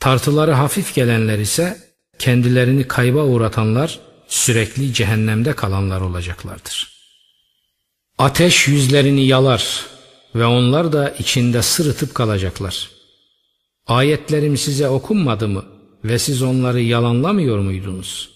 Tartıları 0.00 0.52
hafif 0.52 0.94
gelenler 0.94 1.38
ise 1.38 1.78
kendilerini 2.18 2.88
kayba 2.88 3.24
uğratanlar 3.24 4.00
sürekli 4.28 4.94
cehennemde 4.94 5.52
kalanlar 5.52 6.00
olacaklardır. 6.00 7.00
Ateş 8.18 8.68
yüzlerini 8.68 9.26
yalar 9.26 9.86
ve 10.34 10.46
onlar 10.46 10.92
da 10.92 11.10
içinde 11.18 11.62
sırıtıp 11.62 12.14
kalacaklar. 12.14 12.90
Ayetlerim 13.86 14.56
size 14.56 14.88
okunmadı 14.88 15.48
mı 15.48 15.64
ve 16.04 16.18
siz 16.18 16.42
onları 16.42 16.80
yalanlamıyor 16.80 17.58
muydunuz? 17.58 18.30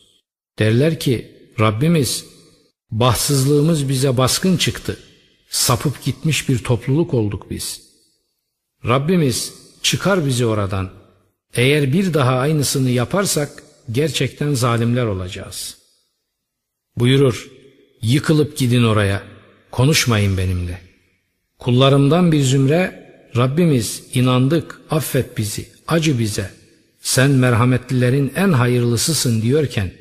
Derler 0.59 1.01
ki 1.01 1.33
Rabbimiz 1.61 2.25
bahtsızlığımız 2.91 3.89
bize 3.89 4.17
baskın 4.17 4.57
çıktı. 4.57 4.99
Sapıp 5.55 6.05
gitmiş 6.05 6.49
bir 6.49 6.59
topluluk 6.59 7.15
olduk 7.15 7.51
biz. 7.51 7.83
Rabbimiz 8.89 9.55
çıkar 9.83 10.27
bizi 10.27 10.47
oradan. 10.47 10.91
Eğer 11.55 11.93
bir 11.93 12.15
daha 12.15 12.39
aynısını 12.39 12.91
yaparsak 12.91 13.63
gerçekten 13.93 14.55
zalimler 14.55 15.07
olacağız. 15.07 15.79
Buyurur, 16.97 17.51
yıkılıp 18.03 18.57
gidin 18.57 18.85
oraya, 18.85 19.23
konuşmayın 19.71 20.37
benimle. 20.37 20.81
Kullarımdan 21.59 22.33
bir 22.33 22.43
zümre, 22.43 23.11
Rabbimiz 23.37 24.03
inandık, 24.15 24.81
affet 24.91 25.39
bizi, 25.39 25.69
acı 25.89 26.19
bize, 26.19 26.51
sen 27.01 27.31
merhametlilerin 27.31 28.33
en 28.37 28.53
hayırlısısın 28.53 29.43
diyorken, 29.43 29.93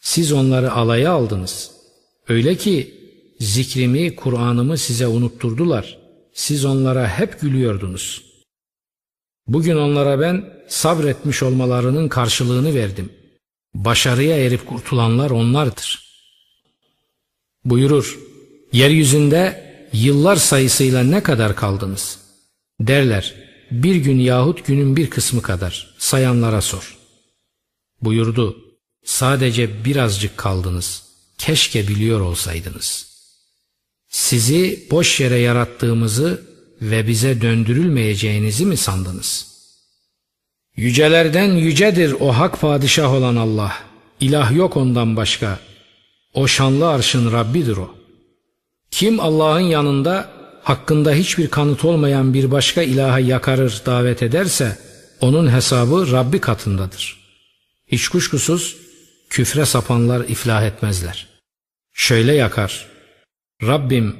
siz 0.00 0.32
onları 0.32 0.72
alaya 0.72 1.10
aldınız. 1.10 1.70
Öyle 2.28 2.54
ki 2.56 3.03
zikrimi, 3.40 4.16
Kur'an'ımı 4.16 4.78
size 4.78 5.06
unutturdular. 5.06 5.98
Siz 6.32 6.64
onlara 6.64 7.08
hep 7.08 7.40
gülüyordunuz. 7.40 8.22
Bugün 9.46 9.76
onlara 9.76 10.20
ben 10.20 10.64
sabretmiş 10.68 11.42
olmalarının 11.42 12.08
karşılığını 12.08 12.74
verdim. 12.74 13.12
Başarıya 13.74 14.44
erip 14.44 14.66
kurtulanlar 14.66 15.30
onlardır. 15.30 16.04
Buyurur, 17.64 18.18
yeryüzünde 18.72 19.74
yıllar 19.92 20.36
sayısıyla 20.36 21.02
ne 21.02 21.22
kadar 21.22 21.56
kaldınız? 21.56 22.18
Derler, 22.80 23.34
bir 23.70 23.96
gün 23.96 24.18
yahut 24.18 24.66
günün 24.66 24.96
bir 24.96 25.10
kısmı 25.10 25.42
kadar 25.42 25.94
sayanlara 25.98 26.60
sor. 26.60 26.98
Buyurdu, 28.02 28.56
sadece 29.04 29.84
birazcık 29.84 30.36
kaldınız, 30.36 31.02
keşke 31.38 31.88
biliyor 31.88 32.20
olsaydınız.'' 32.20 33.13
Sizi 34.14 34.86
boş 34.90 35.20
yere 35.20 35.38
yarattığımızı 35.38 36.42
ve 36.82 37.08
bize 37.08 37.40
döndürülmeyeceğinizi 37.40 38.66
mi 38.66 38.76
sandınız? 38.76 39.46
Yücelerden 40.76 41.52
yücedir 41.52 42.12
o 42.20 42.32
hak 42.32 42.60
padişah 42.60 43.12
olan 43.12 43.36
Allah. 43.36 43.72
İlah 44.20 44.56
yok 44.56 44.76
ondan 44.76 45.16
başka. 45.16 45.58
O 46.34 46.46
şanlı 46.46 46.88
arşın 46.88 47.32
Rabbidir 47.32 47.76
o. 47.76 47.94
Kim 48.90 49.20
Allah'ın 49.20 49.60
yanında 49.60 50.30
hakkında 50.62 51.12
hiçbir 51.12 51.48
kanıt 51.48 51.84
olmayan 51.84 52.34
bir 52.34 52.50
başka 52.50 52.82
ilaha 52.82 53.20
yakarır 53.20 53.82
davet 53.86 54.22
ederse 54.22 54.78
onun 55.20 55.52
hesabı 55.52 56.12
Rabbi 56.12 56.40
katındadır. 56.40 57.20
Hiç 57.86 58.08
kuşkusuz 58.08 58.76
küfre 59.30 59.66
sapanlar 59.66 60.28
iflah 60.28 60.62
etmezler. 60.62 61.26
Şöyle 61.92 62.34
yakar. 62.34 62.93
Rabbim 63.66 64.16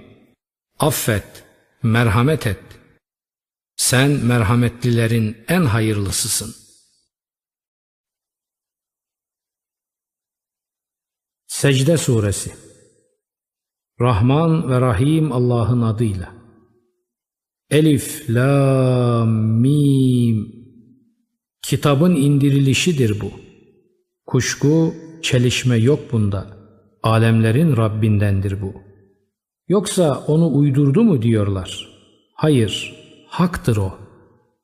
affet, 0.78 1.44
merhamet 1.82 2.46
et. 2.46 2.58
Sen 3.76 4.10
merhametlilerin 4.10 5.36
en 5.48 5.62
hayırlısısın. 5.62 6.54
Secde 11.46 11.96
Suresi 11.96 12.52
Rahman 14.00 14.70
ve 14.70 14.80
Rahim 14.80 15.32
Allah'ın 15.32 15.82
adıyla. 15.82 16.34
Elif, 17.70 18.30
La, 18.30 19.24
Mim. 19.26 20.64
Kitabın 21.62 22.16
indirilişidir 22.16 23.20
bu. 23.20 23.30
Kuşku, 24.26 24.94
çelişme 25.22 25.76
yok 25.76 26.12
bunda. 26.12 26.56
Alemlerin 27.02 27.76
Rabbindendir 27.76 28.62
bu. 28.62 28.93
Yoksa 29.68 30.24
onu 30.26 30.56
uydurdu 30.56 31.02
mu 31.02 31.22
diyorlar. 31.22 31.88
Hayır, 32.34 32.94
haktır 33.28 33.76
o. 33.76 33.94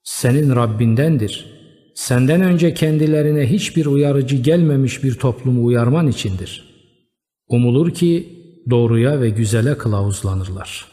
Senin 0.02 0.56
Rabbindendir. 0.56 1.46
Senden 1.94 2.40
önce 2.40 2.74
kendilerine 2.74 3.50
hiçbir 3.50 3.86
uyarıcı 3.86 4.36
gelmemiş 4.36 5.04
bir 5.04 5.14
toplumu 5.14 5.64
uyarman 5.64 6.08
içindir. 6.08 6.64
Umulur 7.48 7.94
ki 7.94 8.38
doğruya 8.70 9.20
ve 9.20 9.30
güzele 9.30 9.78
kılavuzlanırlar. 9.78 10.86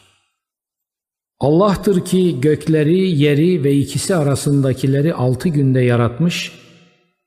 Allah'tır 1.40 2.04
ki 2.04 2.40
gökleri, 2.40 3.10
yeri 3.10 3.64
ve 3.64 3.74
ikisi 3.74 4.14
arasındakileri 4.14 5.14
altı 5.14 5.48
günde 5.48 5.80
yaratmış, 5.80 6.52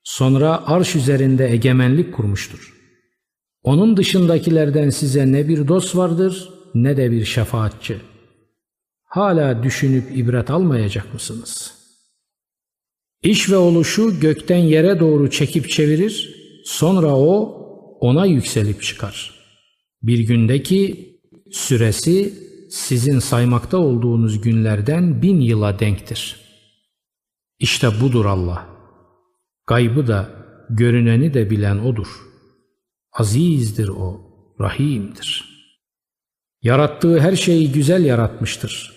sonra 0.04 0.66
arş 0.66 0.96
üzerinde 0.96 1.52
egemenlik 1.52 2.14
kurmuştur. 2.14 2.74
Onun 3.62 3.96
dışındakilerden 3.96 4.90
size 4.90 5.32
ne 5.32 5.48
bir 5.48 5.68
dost 5.68 5.96
vardır 5.96 6.61
ne 6.74 6.96
de 6.96 7.10
bir 7.10 7.24
şefaatçi. 7.24 7.96
Hala 9.04 9.62
düşünüp 9.62 10.16
ibret 10.16 10.50
almayacak 10.50 11.14
mısınız? 11.14 11.74
İş 13.22 13.50
ve 13.50 13.56
oluşu 13.56 14.20
gökten 14.20 14.56
yere 14.56 15.00
doğru 15.00 15.30
çekip 15.30 15.68
çevirir, 15.68 16.36
sonra 16.64 17.16
o 17.16 17.62
ona 18.00 18.26
yükselip 18.26 18.82
çıkar. 18.82 19.34
Bir 20.02 20.18
gündeki 20.18 21.12
süresi 21.50 22.34
sizin 22.70 23.18
saymakta 23.18 23.78
olduğunuz 23.78 24.40
günlerden 24.40 25.22
bin 25.22 25.40
yıla 25.40 25.78
denktir. 25.78 26.40
İşte 27.58 27.88
budur 28.00 28.24
Allah. 28.24 28.68
Gaybı 29.66 30.06
da, 30.06 30.30
görüneni 30.70 31.34
de 31.34 31.50
bilen 31.50 31.78
O'dur. 31.78 32.08
Azizdir 33.12 33.88
O, 33.88 34.20
Rahim'dir. 34.60 35.51
Yarattığı 36.62 37.20
her 37.20 37.36
şeyi 37.36 37.72
güzel 37.72 38.04
yaratmıştır 38.04 38.92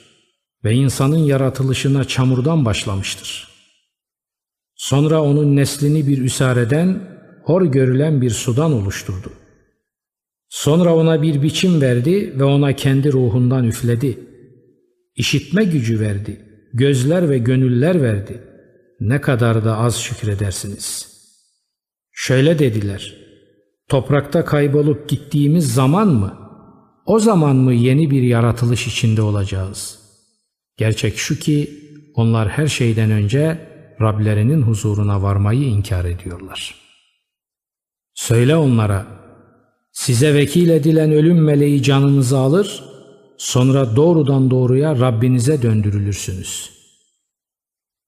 ve 0.64 0.74
insanın 0.74 1.18
yaratılışına 1.18 2.04
çamurdan 2.04 2.66
başlamıştır. 2.66 3.48
Sonra 4.76 5.24
onun 5.24 5.56
neslini 5.56 6.08
bir 6.08 6.18
üsareden, 6.18 7.00
hor 7.44 7.62
görülen 7.62 8.22
bir 8.22 8.30
sudan 8.30 8.74
oluşturdu. 8.74 9.34
Sonra 10.50 10.96
ona 10.96 11.22
bir 11.22 11.42
biçim 11.42 11.82
verdi 11.82 12.40
ve 12.40 12.44
ona 12.44 12.74
kendi 12.74 13.12
ruhundan 13.12 13.64
üfledi. 13.68 14.20
İşitme 15.16 15.64
gücü 15.64 16.00
verdi, 16.00 16.40
gözler 16.74 17.30
ve 17.30 17.38
gönüller 17.38 18.02
verdi. 18.02 18.42
Ne 19.00 19.22
kadar 19.22 19.66
da 19.66 19.78
az 19.78 19.98
şükredersiniz. 19.98 21.16
Şöyle 22.12 22.60
dediler, 22.60 23.16
toprakta 23.90 24.46
kaybolup 24.46 25.10
gittiğimiz 25.10 25.74
zaman 25.74 26.08
mı, 26.08 26.45
o 27.06 27.20
zaman 27.20 27.56
mı 27.56 27.74
yeni 27.74 28.12
bir 28.12 28.22
yaratılış 28.22 28.88
içinde 28.88 29.22
olacağız? 29.22 30.00
Gerçek 30.78 31.18
şu 31.18 31.40
ki 31.40 31.70
onlar 32.16 32.50
her 32.50 32.68
şeyden 32.68 33.12
önce 33.12 33.76
Rablerinin 34.02 34.62
huzuruna 34.62 35.22
varmayı 35.22 35.64
inkar 35.64 36.06
ediyorlar. 36.06 36.76
Söyle 38.14 38.56
onlara, 38.56 39.06
Size 39.96 40.34
vekil 40.34 40.70
edilen 40.70 41.12
ölüm 41.12 41.44
meleği 41.44 41.84
canınızı 41.84 42.38
alır, 42.38 42.84
sonra 43.38 43.96
doğrudan 43.96 44.52
doğruya 44.52 45.00
Rabbinize 45.00 45.62
döndürülürsünüz. 45.62 46.72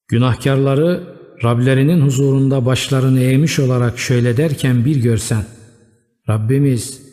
Günahkarları 0.07 1.03
Rablerinin 1.43 2.01
huzurunda 2.01 2.65
başlarını 2.65 3.19
eğmiş 3.19 3.59
olarak 3.59 3.99
şöyle 3.99 4.37
derken 4.37 4.85
bir 4.85 4.95
görsen, 4.95 5.45
Rabbimiz 6.29 7.06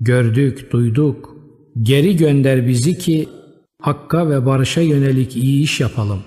gördük, 0.00 0.72
duyduk, 0.72 1.36
geri 1.82 2.16
gönder 2.16 2.68
bizi 2.68 2.98
ki 2.98 3.28
hakka 3.82 4.30
ve 4.30 4.46
barışa 4.46 4.80
yönelik 4.80 5.36
iyi 5.36 5.62
iş 5.62 5.80
yapalım. 5.80 6.22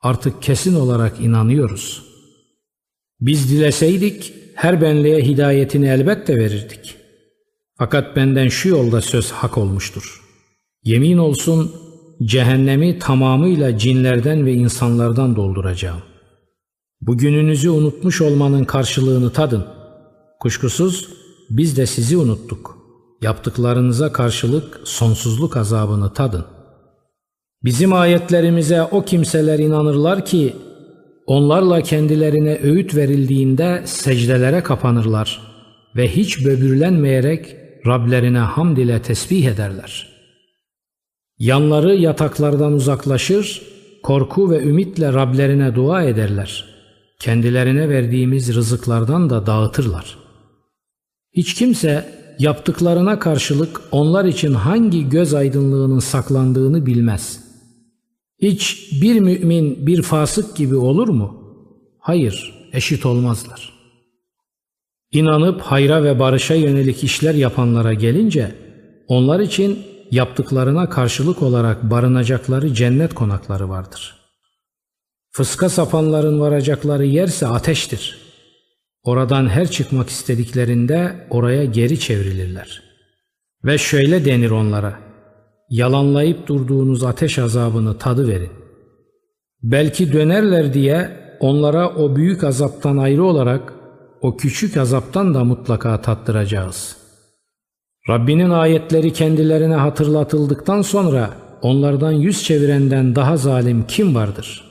Artık 0.00 0.42
kesin 0.42 0.74
olarak 0.74 1.20
inanıyoruz. 1.20 2.02
Biz 3.20 3.50
dileseydik 3.50 4.32
her 4.54 4.80
benliğe 4.80 5.22
hidayetini 5.22 5.88
elbette 5.88 6.36
verirdik. 6.36 6.96
Fakat 7.78 8.16
benden 8.16 8.48
şu 8.48 8.68
yolda 8.68 9.00
söz 9.00 9.30
hak 9.30 9.58
olmuştur. 9.58 10.22
Yemin 10.84 11.18
olsun 11.18 11.72
cehennemi 12.22 12.98
tamamıyla 12.98 13.78
cinlerden 13.78 14.46
ve 14.46 14.52
insanlardan 14.52 15.36
dolduracağım. 15.36 16.02
Bugününüzü 17.00 17.70
unutmuş 17.70 18.20
olmanın 18.20 18.64
karşılığını 18.64 19.32
tadın. 19.32 19.64
Kuşkusuz 20.40 21.08
biz 21.50 21.76
de 21.76 21.86
sizi 21.86 22.16
unuttuk. 22.16 22.76
Yaptıklarınıza 23.22 24.12
karşılık 24.12 24.80
sonsuzluk 24.84 25.56
azabını 25.56 26.12
tadın. 26.12 26.44
Bizim 27.64 27.92
ayetlerimize 27.92 28.82
o 28.82 29.04
kimseler 29.04 29.58
inanırlar 29.58 30.24
ki 30.24 30.56
onlarla 31.26 31.80
kendilerine 31.80 32.58
öğüt 32.62 32.94
verildiğinde 32.94 33.82
secdelere 33.84 34.62
kapanırlar 34.62 35.40
ve 35.96 36.08
hiç 36.08 36.44
böbürlenmeyerek 36.44 37.56
Rablerine 37.86 38.38
hamd 38.38 38.76
ile 38.76 39.02
tesbih 39.02 39.46
ederler. 39.46 40.08
Yanları 41.38 41.94
yataklardan 41.94 42.72
uzaklaşır, 42.72 43.62
korku 44.02 44.50
ve 44.50 44.62
ümitle 44.62 45.12
Rablerine 45.12 45.74
dua 45.74 46.02
ederler. 46.02 46.64
Kendilerine 47.20 47.88
verdiğimiz 47.88 48.54
rızıklardan 48.54 49.30
da 49.30 49.46
dağıtırlar. 49.46 50.25
Hiç 51.36 51.54
kimse 51.54 52.12
yaptıklarına 52.38 53.18
karşılık 53.18 53.80
onlar 53.90 54.24
için 54.24 54.54
hangi 54.54 55.08
göz 55.08 55.34
aydınlığının 55.34 55.98
saklandığını 55.98 56.86
bilmez. 56.86 57.40
Hiç 58.42 58.92
bir 59.02 59.20
mümin 59.20 59.86
bir 59.86 60.02
fasık 60.02 60.56
gibi 60.56 60.76
olur 60.76 61.08
mu? 61.08 61.42
Hayır, 61.98 62.68
eşit 62.72 63.06
olmazlar.'' 63.06 63.76
İnanıp 65.12 65.60
hayra 65.60 66.04
ve 66.04 66.18
barışa 66.18 66.54
yönelik 66.54 67.04
işler 67.04 67.34
yapanlara 67.34 67.94
gelince 67.94 68.54
onlar 69.08 69.40
için 69.40 69.78
yaptıklarına 70.10 70.88
karşılık 70.88 71.42
olarak 71.42 71.90
barınacakları 71.90 72.74
cennet 72.74 73.14
konakları 73.14 73.68
vardır. 73.68 74.16
Fıska 75.30 75.68
sapanların 75.68 76.40
varacakları 76.40 77.04
yerse 77.04 77.46
ateştir. 77.46 78.25
Oradan 79.06 79.48
her 79.48 79.70
çıkmak 79.70 80.08
istediklerinde 80.08 81.26
oraya 81.30 81.64
geri 81.64 82.00
çevrilirler. 82.00 82.82
Ve 83.64 83.78
şöyle 83.78 84.24
denir 84.24 84.50
onlara, 84.50 84.98
yalanlayıp 85.70 86.46
durduğunuz 86.46 87.04
ateş 87.04 87.38
azabını 87.38 87.98
tadı 87.98 88.28
verin. 88.28 88.50
Belki 89.62 90.12
dönerler 90.12 90.74
diye 90.74 91.10
onlara 91.40 91.94
o 91.94 92.16
büyük 92.16 92.44
azaptan 92.44 92.96
ayrı 92.96 93.24
olarak 93.24 93.72
o 94.20 94.36
küçük 94.36 94.76
azaptan 94.76 95.34
da 95.34 95.44
mutlaka 95.44 96.00
tattıracağız. 96.00 96.96
Rabbinin 98.08 98.50
ayetleri 98.50 99.12
kendilerine 99.12 99.74
hatırlatıldıktan 99.74 100.82
sonra 100.82 101.30
onlardan 101.62 102.12
yüz 102.12 102.42
çevirenden 102.44 103.14
daha 103.14 103.36
zalim 103.36 103.86
kim 103.86 104.14
vardır? 104.14 104.64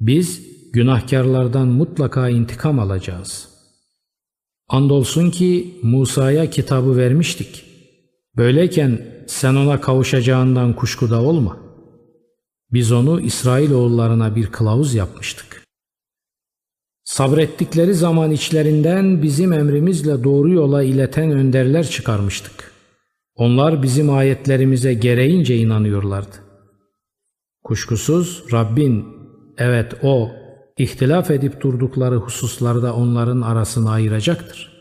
Biz 0.00 0.42
günahkarlardan 0.72 1.68
mutlaka 1.68 2.28
intikam 2.28 2.78
alacağız. 2.78 3.53
Andolsun 4.68 5.30
ki 5.30 5.78
Musa'ya 5.82 6.50
kitabı 6.50 6.96
vermiştik. 6.96 7.64
Böyleyken 8.36 9.06
sen 9.26 9.54
ona 9.54 9.80
kavuşacağından 9.80 10.76
kuşkuda 10.76 11.22
olma. 11.22 11.56
Biz 12.72 12.92
onu 12.92 13.20
İsrailoğullarına 13.20 14.36
bir 14.36 14.46
kılavuz 14.46 14.94
yapmıştık. 14.94 15.64
Sabrettikleri 17.04 17.94
zaman 17.94 18.30
içlerinden 18.30 19.22
bizim 19.22 19.52
emrimizle 19.52 20.24
doğru 20.24 20.52
yola 20.52 20.82
ileten 20.82 21.30
önderler 21.30 21.86
çıkarmıştık. 21.86 22.72
Onlar 23.34 23.82
bizim 23.82 24.10
ayetlerimize 24.10 24.94
gereğince 24.94 25.56
inanıyorlardı. 25.56 26.36
Kuşkusuz 27.62 28.44
Rabbin, 28.52 29.06
evet 29.58 29.92
O, 30.02 30.30
ihtilaf 30.78 31.30
edip 31.30 31.60
durdukları 31.60 32.16
hususlarda 32.16 32.94
onların 32.94 33.40
arasını 33.40 33.90
ayıracaktır. 33.90 34.74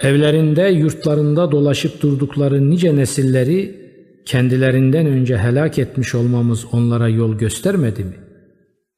Evlerinde, 0.00 0.62
yurtlarında 0.62 1.52
dolaşıp 1.52 2.02
durdukları 2.02 2.70
nice 2.70 2.96
nesilleri 2.96 3.82
kendilerinden 4.26 5.06
önce 5.06 5.38
helak 5.38 5.78
etmiş 5.78 6.14
olmamız 6.14 6.66
onlara 6.72 7.08
yol 7.08 7.34
göstermedi 7.34 8.04
mi? 8.04 8.14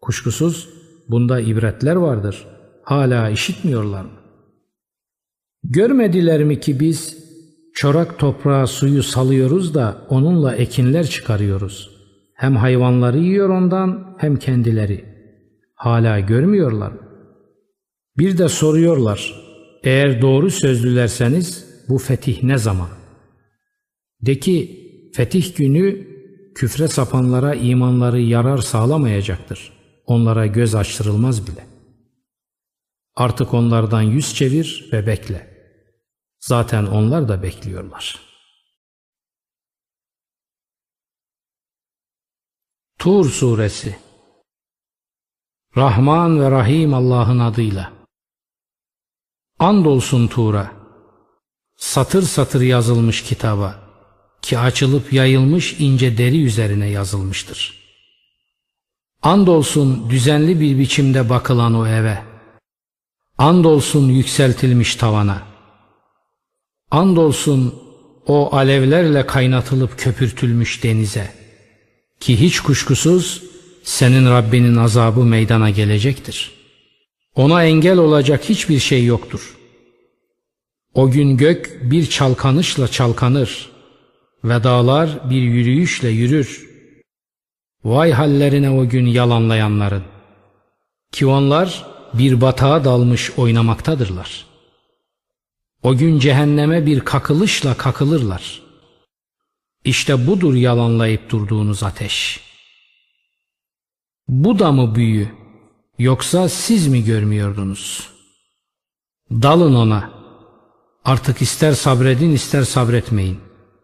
Kuşkusuz 0.01 0.69
bunda 1.09 1.41
ibretler 1.41 1.97
vardır. 1.97 2.47
Hala 2.83 3.31
işitmiyorlar 3.31 4.03
mı? 4.03 4.11
Görmediler 5.65 6.45
mi 6.45 6.61
ki 6.61 6.81
biz 6.81 7.17
çorak 7.75 8.19
toprağa 8.19 8.67
suyu 8.67 9.03
salıyoruz 9.03 9.75
da 9.75 9.97
onunla 10.09 10.55
ekinler 10.55 11.07
çıkarıyoruz. 11.07 11.91
Hem 12.35 12.57
hayvanları 12.57 13.19
yiyor 13.19 13.49
ondan 13.49 14.17
hem 14.19 14.37
kendileri. 14.37 15.14
Hala 15.75 16.21
görmüyorlar 16.21 16.93
mı? 16.93 17.01
Bir 18.19 18.39
de 18.39 18.49
soruyorlar. 18.49 19.45
Eğer 19.85 20.23
doğru 20.23 20.51
sözlülerseniz 20.51 21.67
bu 21.89 21.99
fetih 21.99 22.43
ne 22.43 22.59
zaman? 22.59 22.89
De 24.21 24.39
ki 24.39 24.81
fetih 25.15 25.57
günü 25.57 26.15
küfre 26.55 26.89
sapanlara 26.89 27.55
imanları 27.55 28.21
yarar 28.21 28.59
sağlamayacaktır. 28.59 29.73
Onlara 30.07 30.47
göz 30.47 30.75
açtırılmaz 30.75 31.47
bile. 31.47 31.67
Artık 33.17 33.55
onlardan 33.55 34.03
yüz 34.03 34.35
çevir 34.35 34.89
ve 34.93 35.07
bekle. 35.07 35.55
Zaten 36.41 36.87
onlar 36.87 37.29
da 37.29 37.43
bekliyorlar. 37.43 38.21
Tur 42.99 43.31
Suresi 43.31 43.97
Rahman 45.77 46.41
ve 46.41 46.51
Rahim 46.51 46.95
Allah'ın 46.95 47.39
adıyla 47.39 47.93
Andolsun 49.59 50.27
Tur'a 50.27 50.73
satır 51.77 52.23
satır 52.23 52.61
yazılmış 52.61 53.23
kitaba 53.23 53.81
ki 54.43 54.59
açılıp 54.59 55.13
yayılmış 55.13 55.77
ince 55.79 56.19
deri 56.19 56.45
üzerine 56.45 56.91
yazılmıştır. 56.91 57.85
Andolsun 59.23 60.11
düzenli 60.11 60.61
bir 60.61 60.79
biçimde 60.79 61.31
bakılan 61.31 61.75
o 61.75 61.87
eve. 61.87 62.23
Andolsun 63.39 64.09
yükseltilmiş 64.09 64.97
tavana. 64.97 65.43
Andolsun 66.91 67.75
o 68.27 68.57
alevlerle 68.57 69.27
kaynatılıp 69.27 69.99
köpürtülmüş 69.99 70.85
denize. 70.85 71.33
Ki 72.21 72.41
hiç 72.41 72.61
kuşkusuz 72.61 73.54
senin 73.85 74.31
Rabbinin 74.31 74.77
azabı 74.77 75.25
meydana 75.25 75.71
gelecektir. 75.71 76.53
Ona 77.35 77.65
engel 77.65 77.99
olacak 77.99 78.49
hiçbir 78.49 78.79
şey 78.79 79.05
yoktur. 79.05 79.57
O 80.95 81.11
gün 81.11 81.37
gök 81.37 81.81
bir 81.83 82.07
çalkanışla 82.07 82.89
çalkanır 82.89 83.71
ve 84.45 84.65
dağlar 84.65 85.31
bir 85.31 85.43
yürüyüşle 85.43 86.09
yürür. 86.09 86.69
Vay 87.85 88.13
hallerine 88.13 88.71
o 88.71 88.89
gün 88.89 89.07
yalanlayanların. 89.07 90.05
Ki 91.13 91.27
onlar 91.27 91.87
bir 92.15 92.41
batağa 92.41 92.85
dalmış 92.85 93.31
oynamaktadırlar. 93.37 94.47
O 95.83 95.97
gün 95.97 96.19
cehenneme 96.19 96.87
bir 96.87 97.01
kakılışla 97.01 97.75
kakılırlar. 97.75 98.63
İşte 99.85 100.27
budur 100.27 100.55
yalanlayıp 100.55 101.31
durduğunuz 101.31 101.83
ateş. 101.83 102.41
Bu 104.29 104.59
da 104.59 104.73
mı 104.73 104.95
büyü 104.95 105.29
yoksa 105.99 106.49
siz 106.49 106.87
mi 106.89 107.05
görmüyordunuz? 107.05 108.11
Dalın 109.31 109.75
ona. 109.75 110.11
Artık 111.05 111.43
ister 111.43 111.73
sabredin 111.73 112.33
ister 112.33 112.63
sabretmeyin. 112.63 113.39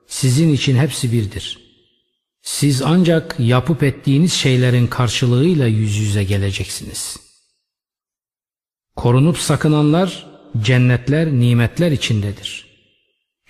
Sizin 0.07 0.53
için 0.53 0.76
hepsi 0.76 1.12
birdir. 1.12 1.59
Siz 2.42 2.83
ancak 2.83 3.37
yapıp 3.38 3.83
ettiğiniz 3.83 4.33
şeylerin 4.33 4.87
karşılığıyla 4.87 5.66
yüz 5.66 5.96
yüze 5.96 6.24
geleceksiniz. 6.24 7.16
Korunup 8.96 9.38
sakınanlar 9.38 10.26
cennetler, 10.62 11.33
nimetler 11.33 11.92
içindedir. 11.92 12.66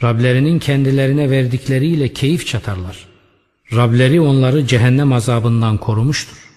Rablerinin 0.02 0.58
kendilerine 0.58 1.30
verdikleriyle 1.30 2.12
keyif 2.12 2.46
çatarlar. 2.46 3.06
Rableri 3.72 4.20
onları 4.20 4.66
cehennem 4.66 5.12
azabından 5.12 5.78
korumuştur. 5.78 6.49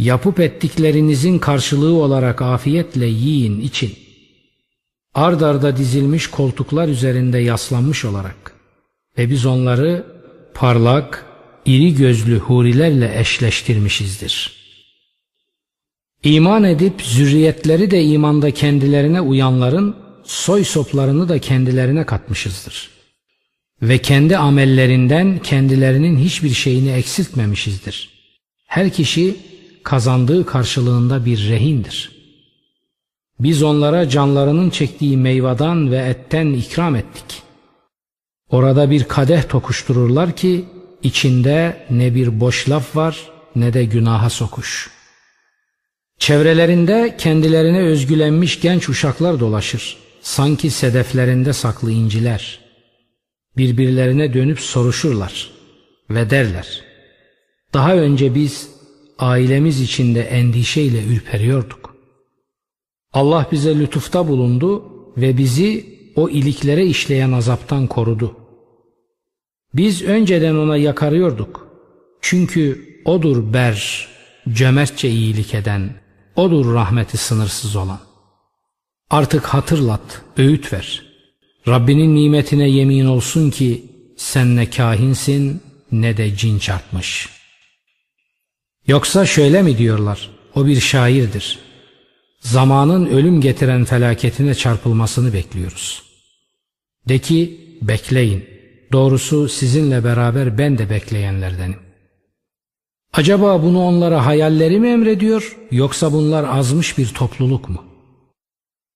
Yapıp 0.00 0.40
ettiklerinizin 0.40 1.38
karşılığı 1.38 1.94
olarak 1.94 2.42
afiyetle 2.42 3.06
yiyin, 3.06 3.60
için. 3.60 3.92
Ard 5.14 5.40
arda 5.40 5.76
dizilmiş 5.76 6.26
koltuklar 6.26 6.88
üzerinde 6.88 7.38
yaslanmış 7.38 8.04
olarak 8.04 8.54
ve 9.18 9.30
biz 9.30 9.46
onları 9.46 10.06
parlak, 10.54 11.26
iri 11.66 11.94
gözlü 11.94 12.38
hurilerle 12.38 13.20
eşleştirmişizdir. 13.20 14.52
İman 16.24 16.64
edip 16.64 17.02
zürriyetleri 17.02 17.90
de 17.90 18.04
imanda 18.04 18.50
kendilerine 18.50 19.20
uyanların 19.20 19.96
soy 20.24 20.64
soplarını 20.64 21.28
da 21.28 21.38
kendilerine 21.38 22.06
katmışızdır. 22.06 22.90
Ve 23.82 23.98
kendi 23.98 24.36
amellerinden 24.36 25.38
kendilerinin 25.38 26.18
hiçbir 26.18 26.50
şeyini 26.50 26.90
eksiltmemişizdir. 26.90 28.10
Her 28.66 28.90
kişi 28.90 29.36
kazandığı 29.82 30.46
karşılığında 30.46 31.24
bir 31.24 31.48
rehindir. 31.48 32.20
Biz 33.40 33.62
onlara 33.62 34.08
canlarının 34.08 34.70
çektiği 34.70 35.16
meyvadan 35.16 35.90
ve 35.90 35.96
etten 35.96 36.46
ikram 36.46 36.96
ettik. 36.96 37.42
Orada 38.50 38.90
bir 38.90 39.04
kadeh 39.04 39.48
tokuştururlar 39.48 40.36
ki 40.36 40.64
içinde 41.02 41.86
ne 41.90 42.14
bir 42.14 42.40
boş 42.40 42.68
laf 42.68 42.96
var 42.96 43.30
ne 43.56 43.72
de 43.72 43.84
günaha 43.84 44.30
sokuş. 44.30 44.90
Çevrelerinde 46.18 47.16
kendilerine 47.18 47.78
özgülenmiş 47.82 48.60
genç 48.60 48.88
uşaklar 48.88 49.40
dolaşır. 49.40 49.96
Sanki 50.20 50.70
sedeflerinde 50.70 51.52
saklı 51.52 51.90
inciler. 51.90 52.60
Birbirlerine 53.56 54.34
dönüp 54.34 54.60
soruşurlar 54.60 55.50
ve 56.10 56.30
derler. 56.30 56.84
Daha 57.74 57.94
önce 57.96 58.34
biz 58.34 58.68
ailemiz 59.20 59.80
içinde 59.80 60.22
endişeyle 60.22 61.04
ürperiyorduk. 61.04 61.94
Allah 63.12 63.46
bize 63.52 63.78
lütufta 63.78 64.28
bulundu 64.28 64.84
ve 65.16 65.38
bizi 65.38 65.98
o 66.16 66.28
iliklere 66.28 66.86
işleyen 66.86 67.32
azaptan 67.32 67.86
korudu. 67.86 68.36
Biz 69.74 70.02
önceden 70.02 70.54
ona 70.54 70.76
yakarıyorduk. 70.76 71.66
Çünkü 72.20 72.86
odur 73.04 73.52
ber, 73.52 74.08
cömertçe 74.48 75.08
iyilik 75.10 75.54
eden, 75.54 75.90
odur 76.36 76.74
rahmeti 76.74 77.16
sınırsız 77.16 77.76
olan. 77.76 78.00
Artık 79.10 79.46
hatırlat, 79.46 80.22
öğüt 80.36 80.72
ver. 80.72 81.02
Rabbinin 81.68 82.16
nimetine 82.16 82.68
yemin 82.68 83.06
olsun 83.06 83.50
ki 83.50 83.84
sen 84.16 84.56
ne 84.56 84.70
kahinsin 84.70 85.62
ne 85.92 86.16
de 86.16 86.36
cin 86.36 86.58
çarpmış. 86.58 87.39
Yoksa 88.90 89.26
şöyle 89.26 89.62
mi 89.62 89.78
diyorlar? 89.78 90.30
O 90.54 90.66
bir 90.66 90.80
şairdir. 90.80 91.58
Zamanın 92.40 93.06
ölüm 93.06 93.40
getiren 93.40 93.84
felaketine 93.84 94.54
çarpılmasını 94.54 95.32
bekliyoruz. 95.32 96.02
De 97.08 97.18
ki 97.18 97.60
bekleyin. 97.82 98.44
Doğrusu 98.92 99.48
sizinle 99.48 100.04
beraber 100.04 100.58
ben 100.58 100.78
de 100.78 100.90
bekleyenlerdenim. 100.90 101.78
Acaba 103.12 103.62
bunu 103.62 103.82
onlara 103.84 104.26
hayalleri 104.26 104.80
mi 104.80 104.88
emrediyor 104.88 105.56
yoksa 105.70 106.12
bunlar 106.12 106.44
azmış 106.44 106.98
bir 106.98 107.08
topluluk 107.08 107.68
mu? 107.68 107.84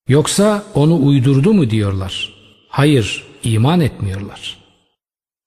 Yoksa 0.08 0.64
onu 0.74 1.06
uydurdu 1.06 1.54
mu 1.54 1.70
diyorlar? 1.70 2.34
Hayır, 2.68 3.24
iman 3.44 3.80
etmiyorlar. 3.80 4.58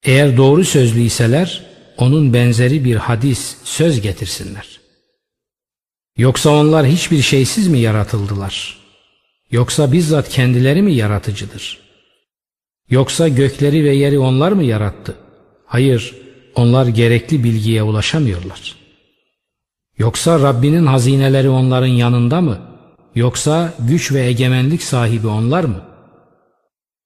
Eğer 0.04 0.38
doğru 0.38 0.64
sözlüyseler 0.64 1.77
onun 1.98 2.34
benzeri 2.34 2.86
bir 2.86 2.96
hadis, 2.96 3.56
söz 3.64 4.02
getirsinler. 4.02 4.80
Yoksa 6.18 6.50
onlar 6.50 6.86
hiçbir 6.86 7.22
şeysiz 7.22 7.68
mi 7.68 7.80
yaratıldılar? 7.80 8.78
Yoksa 9.52 9.92
bizzat 9.92 10.30
kendileri 10.30 10.82
mi 10.82 10.94
yaratıcıdır? 10.94 11.80
Yoksa 12.90 13.28
gökleri 13.28 13.84
ve 13.84 13.96
yeri 13.96 14.20
onlar 14.20 14.52
mı 14.52 14.64
yarattı? 14.64 15.16
Hayır, 15.66 16.16
onlar 16.56 16.88
gerekli 16.88 17.44
bilgiye 17.44 17.84
ulaşamıyorlar. 17.84 18.76
Yoksa 19.98 20.40
Rabbinin 20.40 20.86
hazineleri 20.86 21.50
onların 21.50 21.88
yanında 21.88 22.42
mı? 22.42 22.60
Yoksa 23.16 23.74
güç 23.80 24.12
ve 24.12 24.26
egemenlik 24.26 24.84
sahibi 24.84 25.28
onlar 25.28 25.64
mı? 25.64 25.82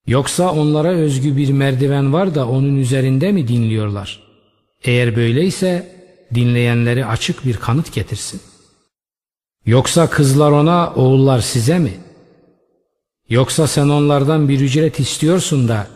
Yoksa 0.08 0.52
onlara 0.52 0.90
özgü 0.90 1.38
bir 1.38 1.50
merdiven 1.50 2.14
var 2.14 2.36
da 2.36 2.48
onun 2.48 2.78
üzerinde 2.78 3.32
mi 3.32 3.48
dinliyorlar? 3.48 4.31
Eğer 4.84 5.16
böyleyse 5.16 5.96
dinleyenleri 6.34 7.06
açık 7.06 7.46
bir 7.46 7.58
kanıt 7.58 7.94
getirsin. 7.94 8.42
Yoksa 9.66 10.10
kızlar 10.10 10.52
ona, 10.52 10.94
oğullar 10.96 11.40
size 11.42 11.80
mi? 11.80 11.94
Yoksa 13.30 13.68
sen 13.68 13.90
onlardan 13.90 14.50
bir 14.50 14.60
ücret 14.60 15.00
istiyorsun 15.00 15.68
da 15.68 15.88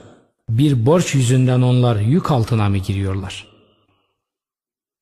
bir 0.49 0.85
borç 0.85 1.15
yüzünden 1.15 1.61
onlar 1.61 1.99
yük 1.99 2.31
altına 2.31 2.69
mı 2.69 2.77
giriyorlar? 2.77 3.47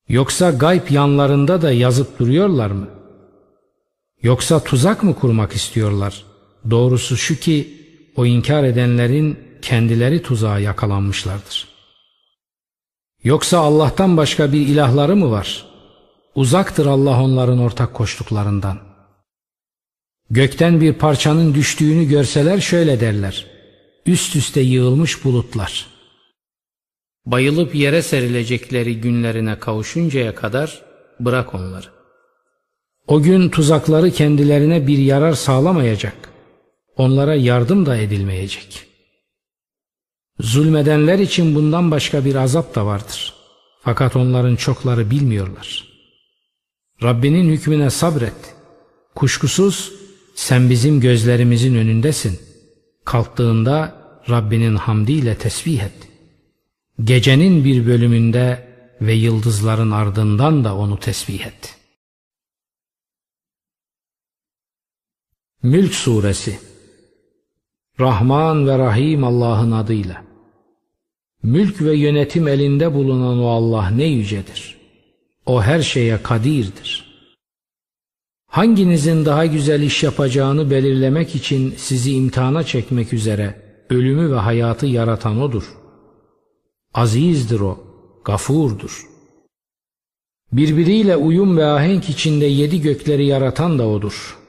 Yoksa 0.08 0.50
gayb 0.50 0.90
yanlarında 0.90 1.62
da 1.62 1.72
yazıp 1.72 2.18
duruyorlar 2.18 2.70
mı? 2.70 2.88
Yoksa 4.22 4.64
tuzak 4.64 5.02
mı 5.02 5.14
kurmak 5.14 5.52
istiyorlar? 5.52 6.24
Doğrusu 6.70 7.16
şu 7.16 7.36
ki 7.36 7.80
o 8.16 8.26
inkar 8.26 8.64
edenlerin 8.64 9.38
kendileri 9.62 10.22
tuzağa 10.22 10.58
yakalanmışlardır. 10.58 11.73
Yoksa 13.24 13.58
Allah'tan 13.58 14.16
başka 14.16 14.52
bir 14.52 14.60
ilahları 14.60 15.16
mı 15.16 15.30
var? 15.30 15.66
Uzaktır 16.34 16.86
Allah 16.86 17.22
onların 17.22 17.58
ortak 17.58 17.94
koştuklarından. 17.94 18.78
Gökten 20.30 20.80
bir 20.80 20.92
parçanın 20.92 21.54
düştüğünü 21.54 22.08
görseler 22.08 22.60
şöyle 22.60 23.00
derler. 23.00 23.46
Üst 24.06 24.36
üste 24.36 24.60
yığılmış 24.60 25.24
bulutlar. 25.24 25.86
Bayılıp 27.26 27.74
yere 27.74 28.02
serilecekleri 28.02 29.00
günlerine 29.00 29.58
kavuşuncaya 29.58 30.34
kadar 30.34 30.82
bırak 31.20 31.54
onları. 31.54 31.86
O 33.06 33.22
gün 33.22 33.48
tuzakları 33.48 34.10
kendilerine 34.10 34.86
bir 34.86 34.98
yarar 34.98 35.32
sağlamayacak. 35.32 36.16
Onlara 36.96 37.34
yardım 37.34 37.86
da 37.86 37.96
edilmeyecek. 37.96 38.93
Zulmedenler 40.40 41.18
için 41.18 41.54
bundan 41.54 41.90
başka 41.90 42.24
bir 42.24 42.34
azap 42.34 42.74
da 42.74 42.86
vardır. 42.86 43.34
Fakat 43.80 44.16
onların 44.16 44.56
çokları 44.56 45.10
bilmiyorlar. 45.10 45.88
Rabbinin 47.02 47.50
hükmüne 47.50 47.90
sabret. 47.90 48.54
Kuşkusuz 49.14 49.92
sen 50.34 50.70
bizim 50.70 51.00
gözlerimizin 51.00 51.74
önündesin. 51.74 52.40
Kalktığında 53.04 54.04
Rabbinin 54.30 54.76
hamdiyle 54.76 55.38
tesbih 55.38 55.80
et. 55.80 56.08
Gecenin 57.04 57.64
bir 57.64 57.86
bölümünde 57.86 58.68
ve 59.00 59.12
yıldızların 59.12 59.90
ardından 59.90 60.64
da 60.64 60.76
onu 60.76 61.00
tesbih 61.00 61.46
et. 61.46 61.76
Mülk 65.62 65.94
Suresi 65.94 66.58
Rahman 68.00 68.66
ve 68.66 68.78
Rahim 68.78 69.24
Allah'ın 69.24 69.70
adıyla. 69.70 70.24
Mülk 71.42 71.82
ve 71.82 71.96
yönetim 71.96 72.48
elinde 72.48 72.94
bulunan 72.94 73.42
o 73.42 73.46
Allah 73.46 73.90
ne 73.90 74.04
yücedir. 74.04 74.76
O 75.46 75.62
her 75.62 75.82
şeye 75.82 76.22
kadirdir. 76.22 77.14
Hanginizin 78.46 79.24
daha 79.24 79.46
güzel 79.46 79.82
iş 79.82 80.02
yapacağını 80.02 80.70
belirlemek 80.70 81.34
için 81.34 81.74
sizi 81.76 82.14
imtihana 82.14 82.62
çekmek 82.62 83.12
üzere 83.12 83.62
ölümü 83.90 84.32
ve 84.32 84.38
hayatı 84.38 84.86
yaratan 84.86 85.40
O'dur. 85.40 85.74
Azizdir 86.94 87.60
O, 87.60 87.78
gafurdur. 88.24 89.06
Birbiriyle 90.52 91.16
uyum 91.16 91.56
ve 91.56 91.64
ahenk 91.64 92.08
içinde 92.08 92.46
yedi 92.46 92.80
gökleri 92.80 93.26
yaratan 93.26 93.78
da 93.78 93.88
O'dur. 93.88 94.43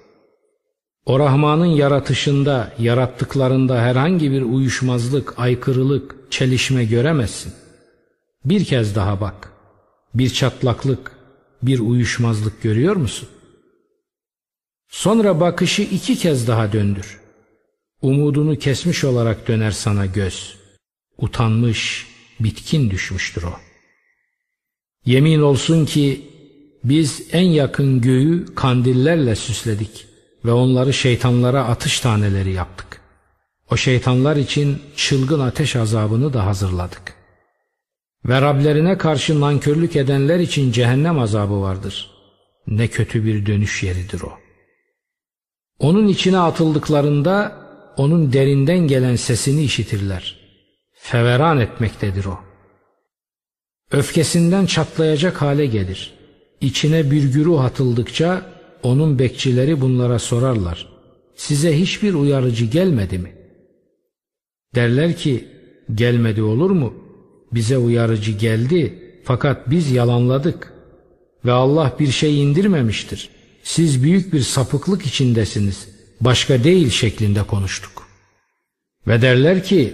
O 1.06 1.20
Rahman'ın 1.20 1.65
yaratışında, 1.65 2.74
yarattıklarında 2.80 3.82
herhangi 3.82 4.32
bir 4.32 4.41
uyuşmazlık, 4.41 5.39
aykırılık, 5.39 6.15
çelişme 6.30 6.86
göremezsin. 6.86 7.54
Bir 8.46 8.65
kez 8.65 8.96
daha 8.96 9.22
bak. 9.22 9.52
Bir 10.13 10.30
çatlaklık, 10.30 11.12
bir 11.63 11.80
uyuşmazlık 11.80 12.62
görüyor 12.62 12.96
musun? 12.96 13.30
Sonra 14.89 15.39
bakışı 15.39 15.82
iki 15.82 16.15
kez 16.15 16.48
daha 16.48 16.74
döndür. 16.74 17.20
Umudunu 18.02 18.58
kesmiş 18.58 19.04
olarak 19.04 19.48
döner 19.48 19.72
sana 19.72 20.06
göz. 20.06 20.58
Utanmış, 21.18 22.08
bitkin 22.39 22.89
düşmüştür 22.89 23.44
o. 23.44 23.54
Yemin 25.06 25.41
olsun 25.41 25.86
ki 25.86 26.22
biz 26.84 27.28
en 27.32 27.44
yakın 27.44 28.02
göğü 28.02 28.56
kandillerle 28.56 29.36
süsledik 29.36 30.14
ve 30.45 30.51
onları 30.51 30.93
şeytanlara 30.93 31.65
atış 31.65 31.99
taneleri 31.99 32.51
yaptık. 32.51 33.01
O 33.71 33.77
şeytanlar 33.77 34.36
için 34.36 34.81
çılgın 34.95 35.39
ateş 35.39 35.75
azabını 35.75 36.34
da 36.34 36.45
hazırladık. 36.45 37.13
Ve 38.25 38.41
Rablerine 38.41 38.97
karşı 38.97 39.41
nankörlük 39.41 39.95
edenler 39.95 40.39
için 40.39 40.71
cehennem 40.71 41.19
azabı 41.19 41.62
vardır. 41.62 42.12
Ne 42.67 42.88
kötü 42.88 43.25
bir 43.25 43.45
dönüş 43.45 43.84
yeridir 43.84 44.21
o. 44.21 44.34
Onun 45.79 46.08
içine 46.08 46.39
atıldıklarında 46.39 47.65
onun 47.97 48.34
derinden 48.34 48.77
gelen 48.79 49.15
sesini 49.15 49.63
işitirler. 49.63 50.39
Feveran 50.93 51.60
etmektedir 51.60 52.25
o. 52.25 52.39
Öfkesinden 53.91 54.65
çatlayacak 54.65 55.41
hale 55.41 55.65
gelir. 55.65 56.13
İçine 56.62 57.12
bir 57.12 57.23
güruh 57.23 57.63
atıldıkça 57.63 58.55
onun 58.86 59.19
bekçileri 59.19 59.82
bunlara 59.82 60.19
sorarlar. 60.19 60.88
Size 61.36 61.80
hiçbir 61.80 62.13
uyarıcı 62.13 62.65
gelmedi 62.65 63.17
mi? 63.17 63.32
Derler 64.76 65.17
ki 65.17 65.48
gelmedi 65.95 66.41
olur 66.41 66.69
mu? 66.69 66.93
Bize 67.54 67.78
uyarıcı 67.78 68.32
geldi 68.32 69.00
fakat 69.24 69.69
biz 69.69 69.91
yalanladık 69.91 70.74
ve 71.45 71.52
Allah 71.52 71.95
bir 72.00 72.12
şey 72.12 72.43
indirmemiştir. 72.43 73.30
Siz 73.63 74.04
büyük 74.04 74.34
bir 74.34 74.41
sapıklık 74.41 75.06
içindesiniz. 75.06 75.88
Başka 76.21 76.63
değil 76.63 76.89
şeklinde 76.89 77.43
konuştuk. 77.43 78.08
Ve 79.08 79.21
derler 79.21 79.63
ki 79.63 79.93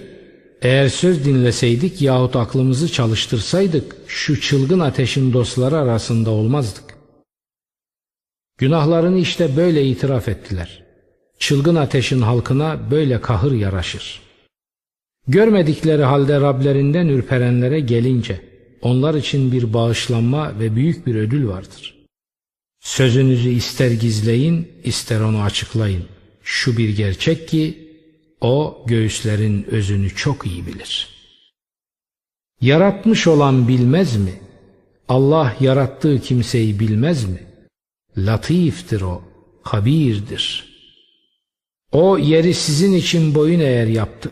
eğer 0.61 0.89
söz 0.89 1.25
dinleseydik 1.25 2.01
yahut 2.01 2.35
aklımızı 2.35 2.91
çalıştırsaydık 2.91 3.95
şu 4.07 4.41
çılgın 4.41 4.79
ateşin 4.79 5.33
dostları 5.33 5.77
arasında 5.77 6.29
olmazdık. 6.29 6.90
Günahlarını 8.61 9.19
işte 9.19 9.57
böyle 9.57 9.85
itiraf 9.85 10.27
ettiler. 10.27 10.83
Çılgın 11.39 11.75
ateşin 11.75 12.21
halkına 12.21 12.91
böyle 12.91 13.21
kahır 13.21 13.51
yaraşır. 13.51 14.21
Görmedikleri 15.27 16.03
halde 16.03 16.41
Rablerinden 16.41 17.07
ürperenlere 17.07 17.79
gelince 17.79 18.41
onlar 18.81 19.13
için 19.15 19.51
bir 19.51 19.73
bağışlanma 19.73 20.59
ve 20.59 20.75
büyük 20.75 21.07
bir 21.07 21.15
ödül 21.15 21.47
vardır. 21.47 22.05
Sözünüzü 22.79 23.49
ister 23.49 23.91
gizleyin 23.91 24.67
ister 24.83 25.19
onu 25.19 25.41
açıklayın. 25.41 26.03
Şu 26.43 26.77
bir 26.77 26.97
gerçek 26.97 27.47
ki 27.47 27.89
o 28.41 28.83
göğüslerin 28.87 29.63
özünü 29.71 30.09
çok 30.09 30.45
iyi 30.45 30.67
bilir. 30.67 31.07
Yaratmış 32.61 33.27
olan 33.27 33.67
bilmez 33.67 34.17
mi? 34.17 34.33
Allah 35.09 35.55
yarattığı 35.59 36.19
kimseyi 36.19 36.79
bilmez 36.79 37.29
mi? 37.29 37.50
Latiftir 38.17 39.01
o, 39.01 39.21
habirdir. 39.61 40.71
O 41.91 42.17
yeri 42.17 42.53
sizin 42.53 42.93
için 42.93 43.35
boyun 43.35 43.59
eğer 43.59 43.87
yaptı. 43.87 44.31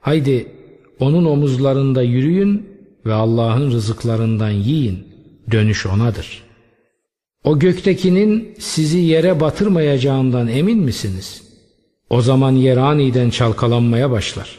Haydi 0.00 0.52
onun 1.00 1.24
omuzlarında 1.24 2.02
yürüyün 2.02 2.68
ve 3.06 3.12
Allah'ın 3.12 3.70
rızıklarından 3.70 4.50
yiyin. 4.50 5.06
Dönüş 5.50 5.86
onadır. 5.86 6.42
O 7.44 7.58
göktekinin 7.58 8.54
sizi 8.58 8.98
yere 8.98 9.40
batırmayacağından 9.40 10.48
emin 10.48 10.78
misiniz? 10.78 11.42
O 12.10 12.22
zaman 12.22 12.52
yer 12.52 12.76
aniden 12.76 13.30
çalkalanmaya 13.30 14.10
başlar. 14.10 14.58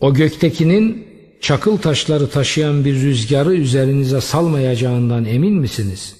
O 0.00 0.14
göktekinin 0.14 1.06
çakıl 1.40 1.76
taşları 1.76 2.30
taşıyan 2.30 2.84
bir 2.84 2.94
rüzgarı 2.94 3.54
üzerinize 3.54 4.20
salmayacağından 4.20 5.24
emin 5.24 5.54
misiniz?'' 5.54 6.19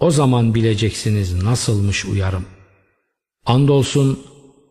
O 0.00 0.10
zaman 0.10 0.54
bileceksiniz 0.54 1.42
nasılmış 1.42 2.04
uyarım. 2.04 2.44
Andolsun 3.46 4.20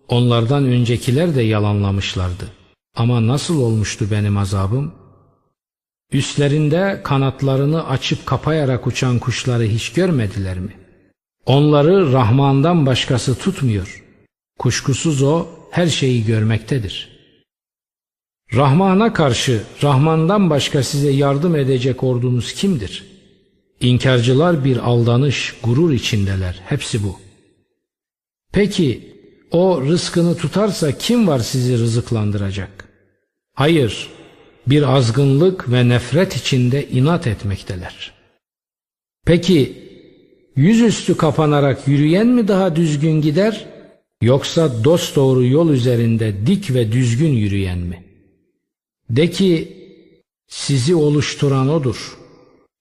onlardan 0.08 0.66
öncekiler 0.66 1.36
de 1.36 1.42
yalanlamışlardı. 1.42 2.52
Ama 2.96 3.28
nasıl 3.28 3.62
olmuştu 3.62 4.08
benim 4.12 4.38
azabım? 4.38 4.94
Üstlerinde 6.12 7.02
kanatlarını 7.04 7.88
açıp 7.88 8.26
kapayarak 8.26 8.88
uçan 8.88 9.20
kuşları 9.20 9.64
hiç 9.64 9.94
görmediler 9.94 10.60
mi? 10.60 10.76
Onları 11.46 12.12
Rahman'dan 12.14 12.86
başkası 12.86 13.38
tutmuyor. 13.38 14.04
Kuşkusuz 14.60 15.24
o 15.24 15.48
her 15.72 15.88
şeyi 15.88 16.26
görmektedir. 16.26 17.20
Rahman'a 18.54 19.14
karşı 19.14 19.64
Rahman'dan 19.84 20.50
başka 20.50 20.84
size 20.84 21.10
yardım 21.10 21.56
edecek 21.56 22.04
ordunuz 22.04 22.54
kimdir?'' 22.54 23.19
İnkarcılar 23.82 24.66
bir 24.66 24.78
aldanış, 24.78 25.56
gurur 25.64 25.94
içindeler. 25.94 26.62
Hepsi 26.66 27.04
bu. 27.04 27.20
Peki 28.52 29.16
o 29.52 29.82
rızkını 29.82 30.38
tutarsa 30.38 30.98
kim 30.98 31.28
var 31.28 31.40
sizi 31.40 31.78
rızıklandıracak? 31.78 32.86
Hayır, 33.54 34.10
bir 34.68 34.84
azgınlık 34.84 35.72
ve 35.72 35.90
nefret 35.90 36.36
içinde 36.36 36.90
inat 36.90 37.28
etmekteler. 37.28 38.14
Peki 39.26 39.90
yüzüstü 40.56 41.18
kapanarak 41.18 41.88
yürüyen 41.88 42.28
mi 42.28 42.48
daha 42.48 42.76
düzgün 42.76 43.22
gider 43.22 43.66
yoksa 44.22 44.84
dosdoğru 44.84 45.46
yol 45.46 45.70
üzerinde 45.70 46.48
dik 46.48 46.74
ve 46.74 46.92
düzgün 46.92 47.32
yürüyen 47.34 47.78
mi? 47.78 48.04
De 49.10 49.30
ki 49.30 49.78
sizi 50.48 50.96
oluşturan 50.96 51.70
odur. 51.70 52.19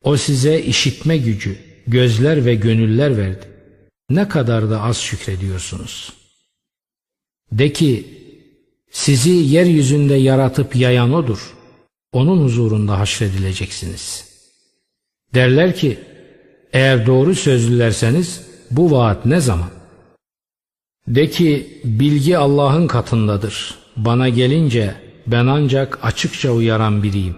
O 0.04 0.16
size 0.16 0.62
işitme 0.62 1.16
gücü, 1.16 1.58
gözler 1.86 2.44
ve 2.44 2.54
gönüller 2.54 3.16
verdi. 3.16 3.48
Ne 4.10 4.28
kadar 4.28 4.70
da 4.70 4.82
az 4.82 4.96
şükrediyorsunuz. 4.98 6.12
De 7.52 7.72
ki 7.72 8.06
sizi 8.90 9.30
yeryüzünde 9.30 10.14
yaratıp 10.14 10.76
yayan 10.76 11.12
odur. 11.12 11.54
Onun 12.12 12.44
huzurunda 12.44 12.98
haşredileceksiniz. 12.98 14.28
Derler 15.34 15.76
ki 15.76 15.98
eğer 16.72 17.06
doğru 17.06 17.34
sözlülerseniz 17.34 18.42
bu 18.70 18.90
vaat 18.90 19.26
ne 19.26 19.40
zaman? 19.40 19.70
De 21.08 21.30
ki 21.30 21.80
bilgi 21.84 22.38
Allah'ın 22.38 22.86
katındadır. 22.86 23.78
Bana 23.96 24.28
gelince 24.28 24.94
ben 25.26 25.46
ancak 25.46 25.98
açıkça 26.02 26.50
uyaran 26.50 27.02
biriyim. 27.02 27.36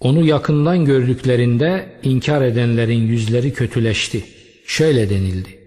Onu 0.00 0.24
yakından 0.24 0.84
gördüklerinde 0.84 2.00
inkar 2.02 2.42
edenlerin 2.42 3.06
yüzleri 3.06 3.52
kötüleşti. 3.52 4.24
Şöyle 4.66 5.10
denildi. 5.10 5.58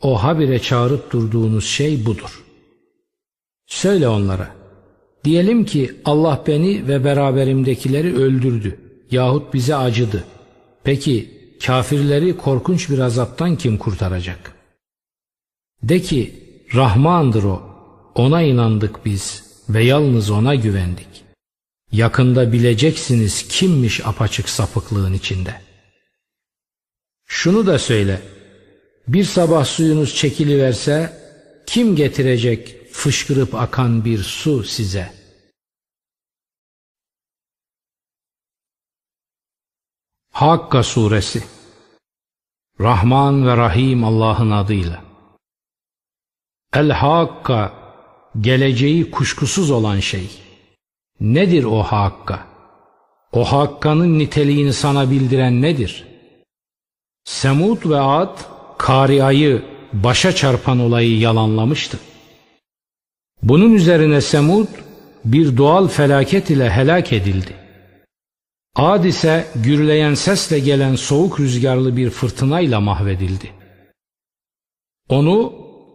O 0.00 0.22
habire 0.22 0.58
çağırıp 0.58 1.12
durduğunuz 1.12 1.66
şey 1.66 2.06
budur. 2.06 2.44
Söyle 3.66 4.08
onlara. 4.08 4.54
Diyelim 5.24 5.64
ki 5.64 5.92
Allah 6.04 6.44
beni 6.46 6.88
ve 6.88 7.04
beraberimdekileri 7.04 8.14
öldürdü 8.14 8.78
yahut 9.10 9.54
bize 9.54 9.76
acıdı. 9.76 10.24
Peki 10.84 11.30
kafirleri 11.66 12.36
korkunç 12.36 12.90
bir 12.90 12.98
azaptan 12.98 13.56
kim 13.56 13.78
kurtaracak? 13.78 14.54
De 15.82 16.00
ki 16.00 16.34
Rahmandır 16.74 17.44
o, 17.44 17.62
ona 18.14 18.42
inandık 18.42 19.04
biz 19.04 19.44
ve 19.68 19.84
yalnız 19.84 20.30
ona 20.30 20.54
güvendik. 20.54 21.23
Yakında 21.94 22.52
bileceksiniz 22.52 23.48
kimmiş 23.48 24.06
apaçık 24.06 24.48
sapıklığın 24.48 25.12
içinde. 25.12 25.60
Şunu 27.26 27.66
da 27.66 27.78
söyle, 27.78 28.22
bir 29.08 29.24
sabah 29.24 29.64
suyunuz 29.64 30.14
çekiliverse 30.14 31.20
kim 31.66 31.96
getirecek 31.96 32.92
fışkırıp 32.92 33.54
akan 33.54 34.04
bir 34.04 34.18
su 34.18 34.64
size? 34.64 35.12
Hakka 40.30 40.82
Suresi 40.82 41.44
Rahman 42.80 43.46
ve 43.46 43.56
Rahim 43.56 44.04
Allah'ın 44.04 44.50
adıyla 44.50 45.04
El-Hakka 46.72 47.72
geleceği 48.40 49.10
kuşkusuz 49.10 49.70
olan 49.70 50.00
şey. 50.00 50.43
Nedir 51.20 51.64
o 51.64 51.82
Hakka? 51.82 52.46
O 53.32 53.44
Hakka'nın 53.44 54.18
niteliğini 54.18 54.72
sana 54.72 55.10
bildiren 55.10 55.62
nedir? 55.62 56.04
Semud 57.24 57.90
ve 57.90 58.00
Ad 58.00 58.38
Karia'yı 58.78 59.62
başa 59.92 60.34
çarpan 60.34 60.78
olayı 60.80 61.18
yalanlamıştı. 61.18 61.98
Bunun 63.42 63.72
üzerine 63.72 64.20
Semud 64.20 64.68
bir 65.24 65.56
doğal 65.56 65.88
felaket 65.88 66.50
ile 66.50 66.70
helak 66.70 67.12
edildi. 67.12 67.54
Ad 68.76 69.04
ise 69.04 69.46
gürleyen 69.54 70.14
sesle 70.14 70.58
gelen 70.58 70.96
soğuk 70.96 71.40
rüzgarlı 71.40 71.96
bir 71.96 72.10
fırtınayla 72.10 72.80
mahvedildi. 72.80 73.50
Onu 75.08 75.52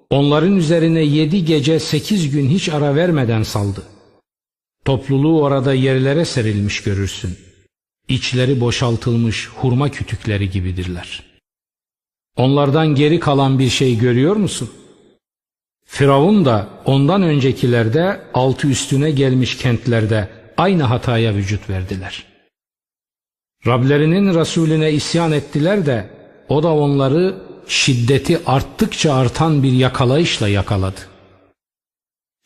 onların 0.09 0.55
üzerine 0.55 1.01
yedi 1.01 1.45
gece 1.45 1.79
sekiz 1.79 2.31
gün 2.31 2.49
hiç 2.49 2.69
ara 2.69 2.95
vermeden 2.95 3.43
saldı. 3.43 3.83
Topluluğu 4.89 5.41
orada 5.41 5.73
yerlere 5.73 6.25
serilmiş 6.25 6.83
görürsün. 6.83 7.37
İçleri 8.07 8.61
boşaltılmış 8.61 9.49
hurma 9.49 9.91
kütükleri 9.91 10.49
gibidirler. 10.49 11.23
Onlardan 12.37 12.95
geri 12.95 13.19
kalan 13.19 13.59
bir 13.59 13.69
şey 13.69 13.97
görüyor 13.97 14.35
musun? 14.35 14.69
Firavun 15.85 16.45
da 16.45 16.69
ondan 16.85 17.23
öncekilerde 17.23 18.21
altı 18.33 18.67
üstüne 18.67 19.11
gelmiş 19.11 19.57
kentlerde 19.57 20.29
aynı 20.57 20.83
hataya 20.83 21.35
vücut 21.35 21.69
verdiler. 21.69 22.25
Rablerinin 23.67 24.39
Resulüne 24.39 24.91
isyan 24.91 25.31
ettiler 25.31 25.85
de 25.85 26.09
o 26.47 26.63
da 26.63 26.73
onları 26.73 27.35
şiddeti 27.67 28.45
arttıkça 28.45 29.13
artan 29.13 29.63
bir 29.63 29.71
yakalayışla 29.71 30.47
yakaladı. 30.47 30.99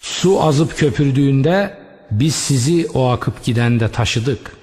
Su 0.01 0.43
azıp 0.43 0.77
köpürdüğünde 0.77 1.82
biz 2.19 2.35
sizi 2.35 2.87
o 2.93 3.09
akıp 3.09 3.43
gidende 3.43 3.91
taşıdık. 3.91 4.57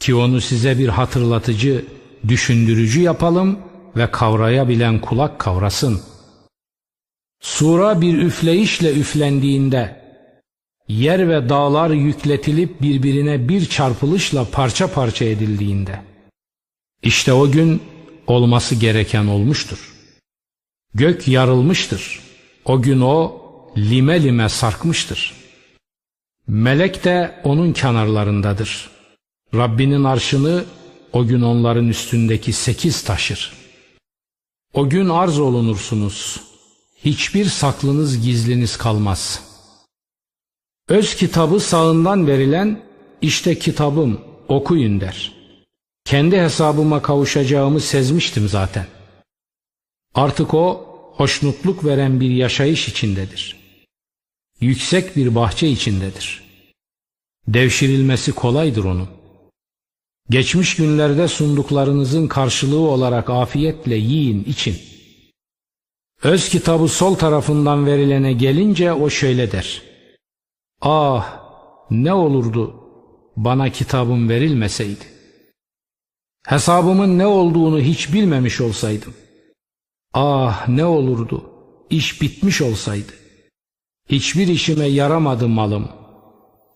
Ki 0.00 0.14
onu 0.14 0.40
size 0.40 0.78
bir 0.78 0.88
hatırlatıcı, 0.88 1.84
düşündürücü 2.28 3.00
yapalım 3.00 3.58
ve 3.96 4.10
kavrayabilen 4.10 5.00
kulak 5.00 5.38
kavrasın. 5.38 6.00
Sura 7.40 8.00
bir 8.00 8.18
üfleyişle 8.18 8.92
üflendiğinde 8.92 10.00
yer 10.88 11.28
ve 11.28 11.48
dağlar 11.48 11.90
yükletilip 11.90 12.82
birbirine 12.82 13.48
bir 13.48 13.66
çarpılışla 13.66 14.44
parça 14.44 14.92
parça 14.92 15.24
edildiğinde 15.24 16.00
işte 17.02 17.32
o 17.32 17.50
gün 17.50 17.82
olması 18.26 18.74
gereken 18.74 19.26
olmuştur. 19.26 19.94
Gök 20.94 21.28
yarılmıştır. 21.28 22.20
O 22.64 22.82
gün 22.82 23.00
o 23.00 23.42
lime 23.76 24.22
lime 24.22 24.48
sarkmıştır. 24.48 25.37
Melek 26.48 27.04
de 27.04 27.40
onun 27.44 27.72
kenarlarındadır. 27.72 28.90
Rabbinin 29.54 30.04
arşını 30.04 30.64
o 31.12 31.26
gün 31.26 31.40
onların 31.40 31.88
üstündeki 31.88 32.52
sekiz 32.52 33.02
taşır. 33.02 33.52
O 34.74 34.88
gün 34.88 35.08
arz 35.08 35.38
olunursunuz. 35.38 36.40
Hiçbir 37.04 37.44
saklınız 37.44 38.24
gizliniz 38.24 38.76
kalmaz.'' 38.76 39.48
Öz 40.88 41.16
kitabı 41.16 41.60
sağından 41.60 42.26
verilen 42.26 42.80
işte 43.22 43.58
kitabım 43.58 44.20
okuyun 44.48 45.00
der. 45.00 45.32
Kendi 46.04 46.40
hesabıma 46.40 47.02
kavuşacağımı 47.02 47.80
sezmiştim 47.80 48.48
zaten. 48.48 48.86
Artık 50.14 50.54
o 50.54 50.86
hoşnutluk 51.16 51.84
veren 51.84 52.20
bir 52.20 52.30
yaşayış 52.30 52.88
içindedir. 52.88 53.57
Yüksek 54.60 55.16
bir 55.16 55.34
bahçe 55.34 55.68
içindedir. 55.68 56.42
Devşirilmesi 57.48 58.32
kolaydır 58.32 58.84
onun. 58.84 59.08
Geçmiş 60.30 60.76
günlerde 60.76 61.28
sunduklarınızın 61.28 62.26
karşılığı 62.26 62.78
olarak 62.78 63.30
afiyetle 63.30 63.94
yiyin 63.94 64.44
için. 64.44 64.76
Öz 66.22 66.48
kitabı 66.48 66.88
sol 66.88 67.14
tarafından 67.14 67.86
verilene 67.86 68.32
gelince 68.32 68.92
o 68.92 69.10
şöyle 69.10 69.52
der. 69.52 69.82
Ah 70.80 71.40
ne 71.90 72.12
olurdu 72.12 72.74
bana 73.36 73.70
kitabım 73.70 74.28
verilmeseydi. 74.28 75.04
Hesabımın 76.46 77.18
ne 77.18 77.26
olduğunu 77.26 77.80
hiç 77.80 78.12
bilmemiş 78.12 78.60
olsaydım. 78.60 79.14
Ah 80.14 80.68
ne 80.68 80.84
olurdu 80.84 81.50
iş 81.90 82.22
bitmiş 82.22 82.62
olsaydı. 82.62 83.12
Hiçbir 84.08 84.48
işime 84.48 84.86
yaramadı 84.86 85.48
malım. 85.48 85.88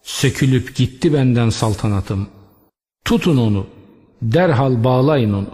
Sökülüp 0.02 0.76
gitti 0.76 1.12
benden 1.12 1.50
saltanatım. 1.50 2.28
Tutun 3.04 3.36
onu, 3.36 3.66
derhal 4.22 4.84
bağlayın 4.84 5.32
onu. 5.32 5.50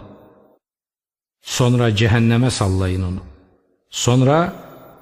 Sonra 1.41 1.95
cehenneme 1.95 2.49
sallayın 2.49 3.03
onu. 3.03 3.19
Sonra 3.89 4.53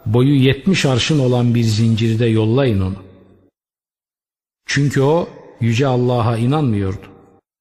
boyu 0.05 0.35
yetmiş 0.35 0.85
arşın 0.85 1.19
olan 1.19 1.55
bir 1.55 1.63
zincirde 1.63 2.25
yollayın 2.25 2.81
onu. 2.81 2.95
Çünkü 4.65 5.01
o 5.01 5.29
yüce 5.61 5.87
Allah'a 5.87 6.37
inanmıyordu. 6.37 7.07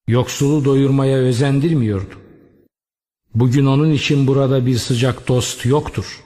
Yoksulu 0.08 0.64
doyurmaya 0.64 1.18
özendirmiyordu. 1.18 2.14
Bugün 3.34 3.66
onun 3.66 3.92
için 3.92 4.26
burada 4.26 4.66
bir 4.66 4.76
sıcak 4.76 5.28
dost 5.28 5.66
yoktur. 5.66 6.24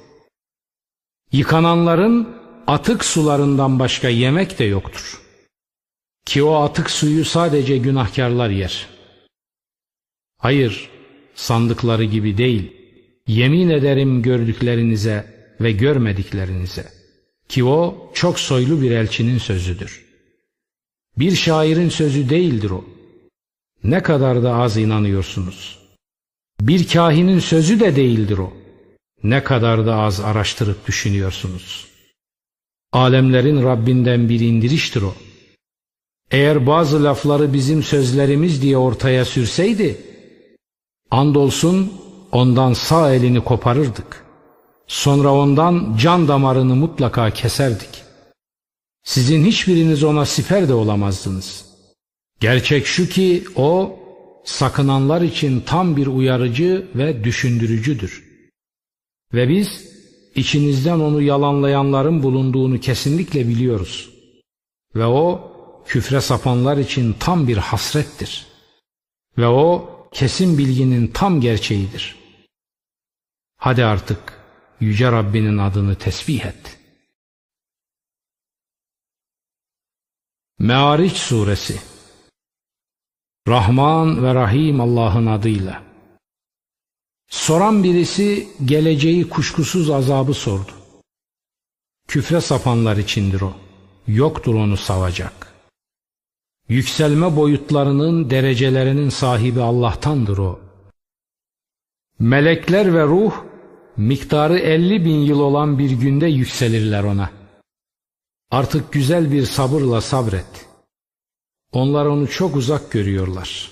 Yıkananların 1.33 2.40
atık 2.71 3.05
sularından 3.05 3.79
başka 3.79 4.09
yemek 4.09 4.59
de 4.59 4.65
yoktur. 4.65 5.21
Ki 6.27 6.43
o 6.43 6.55
atık 6.55 6.91
suyu 6.91 7.25
sadece 7.25 7.79
günahkarlar 7.79 8.51
yer. 8.51 8.87
Hayır, 10.39 10.91
sandıkları 11.35 12.05
gibi 12.05 12.39
değil. 12.39 12.73
Yemin 13.27 13.69
ederim 13.69 14.23
gördüklerinize 14.23 15.27
ve 15.61 15.73
görmediklerinize. 15.73 16.89
Ki 17.49 17.65
o 17.65 18.11
çok 18.15 18.41
soylu 18.41 18.83
bir 18.83 18.91
elçinin 18.91 19.39
sözüdür. 19.39 20.05
Bir 21.19 21.37
şairin 21.37 21.89
sözü 21.89 22.29
değildir 22.29 22.71
o. 22.71 22.85
Ne 23.85 24.03
kadar 24.03 24.43
da 24.43 24.55
az 24.55 24.77
inanıyorsunuz. 24.77 25.79
Bir 26.61 26.89
kahinin 26.89 27.39
sözü 27.39 27.81
de 27.81 27.97
değildir 27.97 28.39
o. 28.39 28.53
Ne 29.23 29.45
kadar 29.45 29.87
da 29.87 29.97
az 29.97 30.21
araştırıp 30.21 30.87
düşünüyorsunuz. 30.87 31.90
Alemlerin 32.93 33.63
Rabbinden 33.63 34.29
bir 34.29 34.41
indiriştir 34.41 35.03
o. 35.03 35.15
Eğer 36.31 36.67
bazı 36.67 37.05
lafları 37.05 37.53
bizim 37.53 37.83
sözlerimiz 37.83 38.63
diye 38.63 38.77
ortaya 38.77 39.25
sürseydi, 39.25 40.01
andolsun 41.11 41.93
ondan 42.33 42.73
sağ 42.73 43.15
elini 43.15 43.45
koparırdık. 43.45 44.25
Sonra 44.87 45.35
ondan 45.35 45.97
can 46.01 46.29
damarını 46.29 46.77
mutlaka 46.77 47.31
keserdik. 47.31 48.03
Sizin 49.03 49.45
hiçbiriniz 49.45 50.05
ona 50.05 50.27
siper 50.27 50.69
de 50.69 50.75
olamazdınız. 50.75 51.65
Gerçek 52.41 52.87
şu 52.87 53.09
ki 53.09 53.45
o 53.57 53.99
sakınanlar 54.45 55.23
için 55.23 55.61
tam 55.61 55.97
bir 55.97 56.07
uyarıcı 56.07 56.87
ve 56.95 57.25
düşündürücüdür. 57.25 58.25
Ve 59.35 59.49
biz 59.49 59.90
içinizden 60.41 60.99
onu 61.01 61.23
yalanlayanların 61.23 62.23
bulunduğunu 62.23 62.81
kesinlikle 62.81 63.49
biliyoruz. 63.49 64.11
Ve 64.95 65.07
o 65.07 65.53
küfre 65.87 66.21
sapanlar 66.21 66.77
için 66.77 67.17
tam 67.21 67.49
bir 67.49 67.57
hasrettir. 67.57 68.47
Ve 69.39 69.47
o 69.47 69.91
kesin 70.13 70.59
bilginin 70.59 71.07
tam 71.07 71.41
gerçeğidir. 71.41 72.17
Hadi 73.57 73.85
artık 73.85 74.19
Yüce 74.81 75.13
Rabbinin 75.13 75.59
adını 75.59 75.95
tesbih 75.95 76.45
et. 76.45 76.79
Me'ariç 80.59 81.17
Suresi 81.17 81.81
Rahman 83.49 84.23
ve 84.23 84.35
Rahim 84.35 84.81
Allah'ın 84.81 85.27
adıyla. 85.27 85.90
Soran 87.31 87.85
birisi 87.85 88.49
geleceği 88.65 89.29
kuşkusuz 89.29 89.91
azabı 89.91 90.35
sordu. 90.35 90.73
Küfre 92.09 92.41
sapanlar 92.41 92.97
içindir 92.97 93.41
o. 93.41 93.53
Yoktur 94.07 94.55
onu 94.55 94.77
savacak. 94.77 95.55
Yükselme 96.69 97.37
boyutlarının 97.37 98.31
derecelerinin 98.31 99.09
sahibi 99.09 99.61
Allah'tandır 99.61 100.39
o. 100.39 100.61
Melekler 102.19 102.95
ve 102.95 103.03
ruh 103.03 103.33
miktarı 103.97 104.59
elli 104.59 105.05
bin 105.05 105.19
yıl 105.19 105.41
olan 105.41 105.79
bir 105.79 105.91
günde 105.91 106.27
yükselirler 106.27 107.05
ona. 107.05 107.31
Artık 108.51 108.93
güzel 108.93 109.33
bir 109.33 109.45
sabırla 109.45 110.01
sabret. 110.01 110.67
Onlar 111.73 112.07
onu 112.07 112.29
çok 112.29 112.57
uzak 112.57 112.93
görüyorlar. 112.93 113.71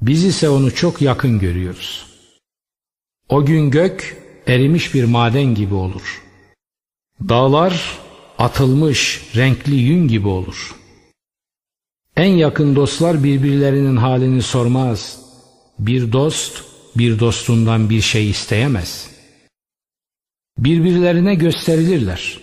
Biz 0.00 0.24
ise 0.24 0.48
onu 0.48 0.74
çok 0.74 1.02
yakın 1.02 1.38
görüyoruz. 1.38 2.11
O 3.32 3.44
gün 3.44 3.70
gök 3.70 4.16
erimiş 4.46 4.94
bir 4.94 5.04
maden 5.04 5.54
gibi 5.54 5.74
olur. 5.74 6.22
Dağlar 7.28 7.98
atılmış 8.38 9.30
renkli 9.36 9.74
yün 9.74 10.08
gibi 10.08 10.28
olur. 10.28 10.76
En 12.16 12.28
yakın 12.28 12.76
dostlar 12.76 13.24
birbirlerinin 13.24 13.96
halini 13.96 14.42
sormaz. 14.42 15.20
Bir 15.78 16.12
dost 16.12 16.64
bir 16.96 17.18
dostundan 17.18 17.90
bir 17.90 18.00
şey 18.00 18.30
isteyemez. 18.30 19.10
Birbirlerine 20.58 21.34
gösterilirler. 21.34 22.40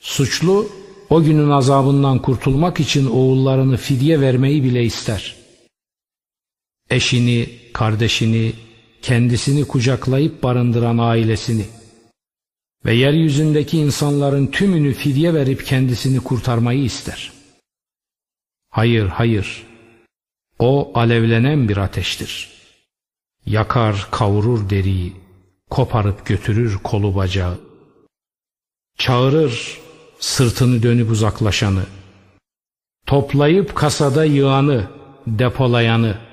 Suçlu 0.00 0.68
o 1.10 1.22
günün 1.22 1.50
azabından 1.50 2.22
kurtulmak 2.22 2.80
için 2.80 3.06
oğullarını 3.06 3.76
fidye 3.76 4.20
vermeyi 4.20 4.64
bile 4.64 4.84
ister. 4.84 5.36
Eşini, 6.90 7.48
kardeşini, 7.72 8.52
kendisini 9.02 9.64
kucaklayıp 9.64 10.42
barındıran 10.42 10.98
ailesini 10.98 11.66
ve 12.84 12.94
yeryüzündeki 12.94 13.78
insanların 13.78 14.46
tümünü 14.46 14.92
fidye 14.92 15.34
verip 15.34 15.66
kendisini 15.66 16.20
kurtarmayı 16.20 16.82
ister. 16.82 17.32
Hayır, 18.70 19.06
hayır. 19.06 19.66
O 20.58 20.92
alevlenen 20.94 21.68
bir 21.68 21.76
ateştir. 21.76 22.48
Yakar, 23.46 24.08
kavurur 24.10 24.70
deriyi, 24.70 25.12
koparıp 25.70 26.26
götürür 26.26 26.78
kolu 26.84 27.14
bacağı. 27.14 27.58
Çağırır 28.98 29.80
sırtını 30.18 30.82
dönüp 30.82 31.10
uzaklaşanı. 31.10 31.82
Toplayıp 33.06 33.74
kasada 33.74 34.24
yığanı, 34.24 34.88
depolayanı. 35.26 36.27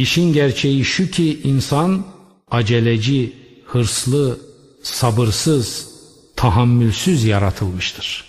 İşin 0.00 0.32
gerçeği 0.32 0.84
şu 0.84 1.10
ki 1.10 1.40
insan 1.44 2.04
aceleci, 2.50 3.32
hırslı, 3.64 4.40
sabırsız, 4.82 5.90
tahammülsüz 6.36 7.24
yaratılmıştır. 7.24 8.24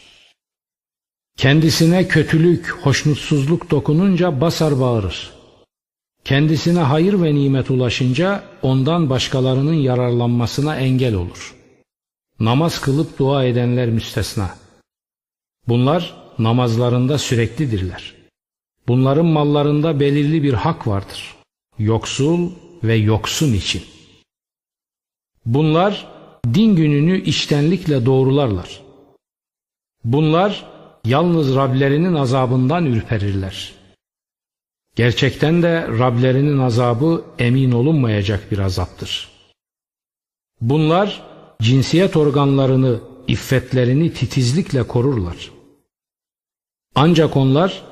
Kendisine 1.38 2.08
kötülük, 2.08 2.70
hoşnutsuzluk 2.70 3.72
dokununca 3.72 4.42
basar 4.42 4.80
bağırır. 4.80 5.32
Kendisine 6.26 6.80
hayır 6.80 7.22
ve 7.22 7.36
nimet 7.36 7.72
ulaşınca 7.72 8.44
ondan 8.62 9.10
başkalarının 9.10 9.74
yararlanmasına 9.74 10.76
engel 10.76 11.14
olur. 11.14 11.56
Namaz 12.40 12.82
kılıp 12.82 13.20
dua 13.20 13.46
edenler 13.46 13.90
müstesna. 13.90 14.58
Bunlar 15.68 16.16
namazlarında 16.40 17.18
süreklidirler. 17.18 18.16
Bunların 18.88 19.26
mallarında 19.26 20.00
belirli 20.00 20.44
bir 20.44 20.54
hak 20.54 20.88
vardır. 20.88 21.41
Yoksul 21.84 22.52
ve 22.84 22.96
yoksun 22.96 23.54
için. 23.54 23.84
Bunlar 25.46 26.08
din 26.54 26.76
gününü 26.76 27.22
içtenlikle 27.22 28.06
doğrularlar. 28.06 28.82
Bunlar 30.04 30.66
yalnız 31.06 31.56
Rablerinin 31.56 32.14
azabından 32.14 32.86
ürperirler. 32.86 33.74
Gerçekten 34.96 35.64
de 35.64 35.88
Rablerinin 35.88 36.58
azabı 36.58 37.26
emin 37.40 37.72
olunmayacak 37.72 38.52
bir 38.52 38.60
azaptır. 38.60 39.30
Bunlar 40.62 41.24
cinsiyet 41.62 42.18
organlarını, 42.18 43.00
iffetlerini 43.28 44.14
titizlikle 44.14 44.84
korurlar. 44.84 45.52
Ancak 46.96 47.38
onlar 47.38 47.84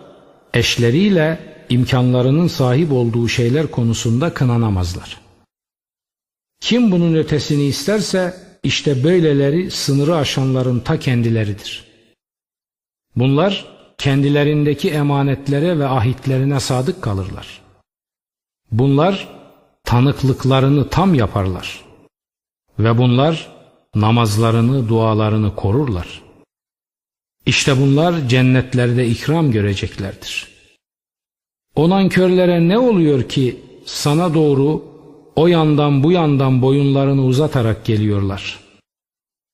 eşleriyle 0.53 1.48
imkanlarının 1.69 2.47
sahip 2.47 2.91
olduğu 2.91 3.27
şeyler 3.27 3.71
konusunda 3.71 4.33
kınanamazlar. 4.33 5.21
Kim 6.59 6.91
bunun 6.91 7.15
ötesini 7.15 7.63
isterse 7.63 8.33
işte 8.63 9.03
böyleleri 9.03 9.71
sınırı 9.71 10.15
aşanların 10.15 10.79
ta 10.79 10.99
kendileridir. 10.99 11.83
Bunlar 13.15 13.65
kendilerindeki 13.97 14.89
emanetlere 14.89 15.79
ve 15.79 15.87
ahitlerine 15.87 16.59
sadık 16.59 17.01
kalırlar. 17.01 17.61
Bunlar 18.71 19.27
tanıklıklarını 19.83 20.89
tam 20.89 21.13
yaparlar. 21.13 21.81
Ve 22.79 22.97
bunlar 22.97 23.51
namazlarını, 23.95 24.89
dualarını 24.89 25.55
korurlar. 25.55 26.21
İşte 27.45 27.81
bunlar 27.81 28.27
cennetlerde 28.27 29.07
ikram 29.07 29.51
göreceklerdir. 29.51 30.58
Onan 31.79 32.09
körlere 32.09 32.67
ne 32.67 32.77
oluyor 32.79 33.29
ki 33.29 33.59
sana 33.85 34.33
doğru 34.33 34.83
o 35.35 35.47
yandan 35.47 36.03
bu 36.03 36.11
yandan 36.11 36.61
boyunlarını 36.61 37.25
uzatarak 37.25 37.85
geliyorlar. 37.85 38.59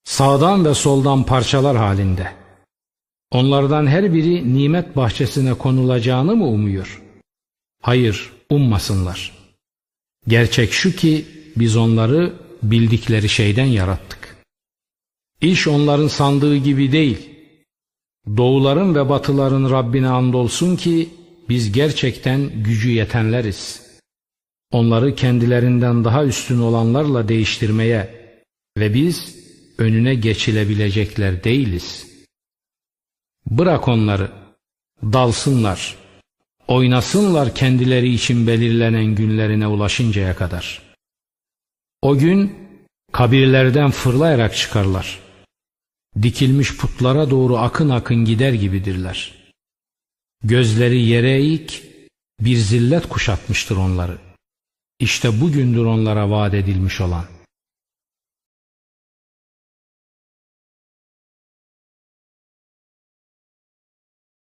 Sağdan 0.03 0.65
ve 0.65 0.73
soldan 0.73 1.23
parçalar 1.23 1.77
halinde. 1.77 2.31
Onlardan 3.31 3.87
her 3.87 4.13
biri 4.13 4.53
nimet 4.53 4.95
bahçesine 4.95 5.53
konulacağını 5.53 6.35
mı 6.35 6.47
umuyor? 6.47 7.01
Hayır, 7.81 8.33
ummasınlar. 8.49 9.31
Gerçek 10.27 10.71
şu 10.71 10.95
ki 10.95 11.25
biz 11.57 11.77
onları 11.77 12.33
bildikleri 12.63 13.29
şeyden 13.29 13.65
yarattık. 13.65 14.37
İş 15.41 15.67
onların 15.67 16.07
sandığı 16.07 16.55
gibi 16.55 16.91
değil. 16.91 17.29
Doğuların 18.37 18.95
ve 18.95 19.09
batıların 19.09 19.71
Rabbine 19.71 20.07
andolsun 20.07 20.75
ki 20.75 21.09
biz 21.49 21.71
gerçekten 21.71 22.63
gücü 22.63 22.89
yetenleriz. 22.89 23.81
Onları 24.71 25.15
kendilerinden 25.15 26.03
daha 26.03 26.25
üstün 26.25 26.59
olanlarla 26.59 27.27
değiştirmeye 27.27 28.31
ve 28.77 28.93
biz 28.93 29.35
önüne 29.77 30.15
geçilebilecekler 30.15 31.43
değiliz. 31.43 32.07
Bırak 33.49 33.87
onları, 33.87 34.31
dalsınlar. 35.03 35.95
Oynasınlar 36.67 37.55
kendileri 37.55 38.13
için 38.13 38.47
belirlenen 38.47 39.05
günlerine 39.05 39.67
ulaşıncaya 39.67 40.35
kadar. 40.35 40.81
O 42.01 42.17
gün 42.17 42.55
kabirlerden 43.11 43.91
fırlayarak 43.91 44.55
çıkarlar. 44.55 45.19
Dikilmiş 46.21 46.77
putlara 46.77 47.29
doğru 47.29 47.57
akın 47.57 47.89
akın 47.89 48.25
gider 48.25 48.53
gibidirler. 48.53 49.44
Gözleri 50.47 51.01
yere 51.01 51.31
eğik, 51.31 51.83
bir 52.39 52.55
zillet 52.55 53.09
kuşatmıştır 53.09 53.77
onları. 53.77 54.17
İşte 54.99 55.41
bugündür 55.41 55.85
onlara 55.85 56.29
vaat 56.29 56.53
edilmiş 56.53 57.01
olan. 57.01 57.25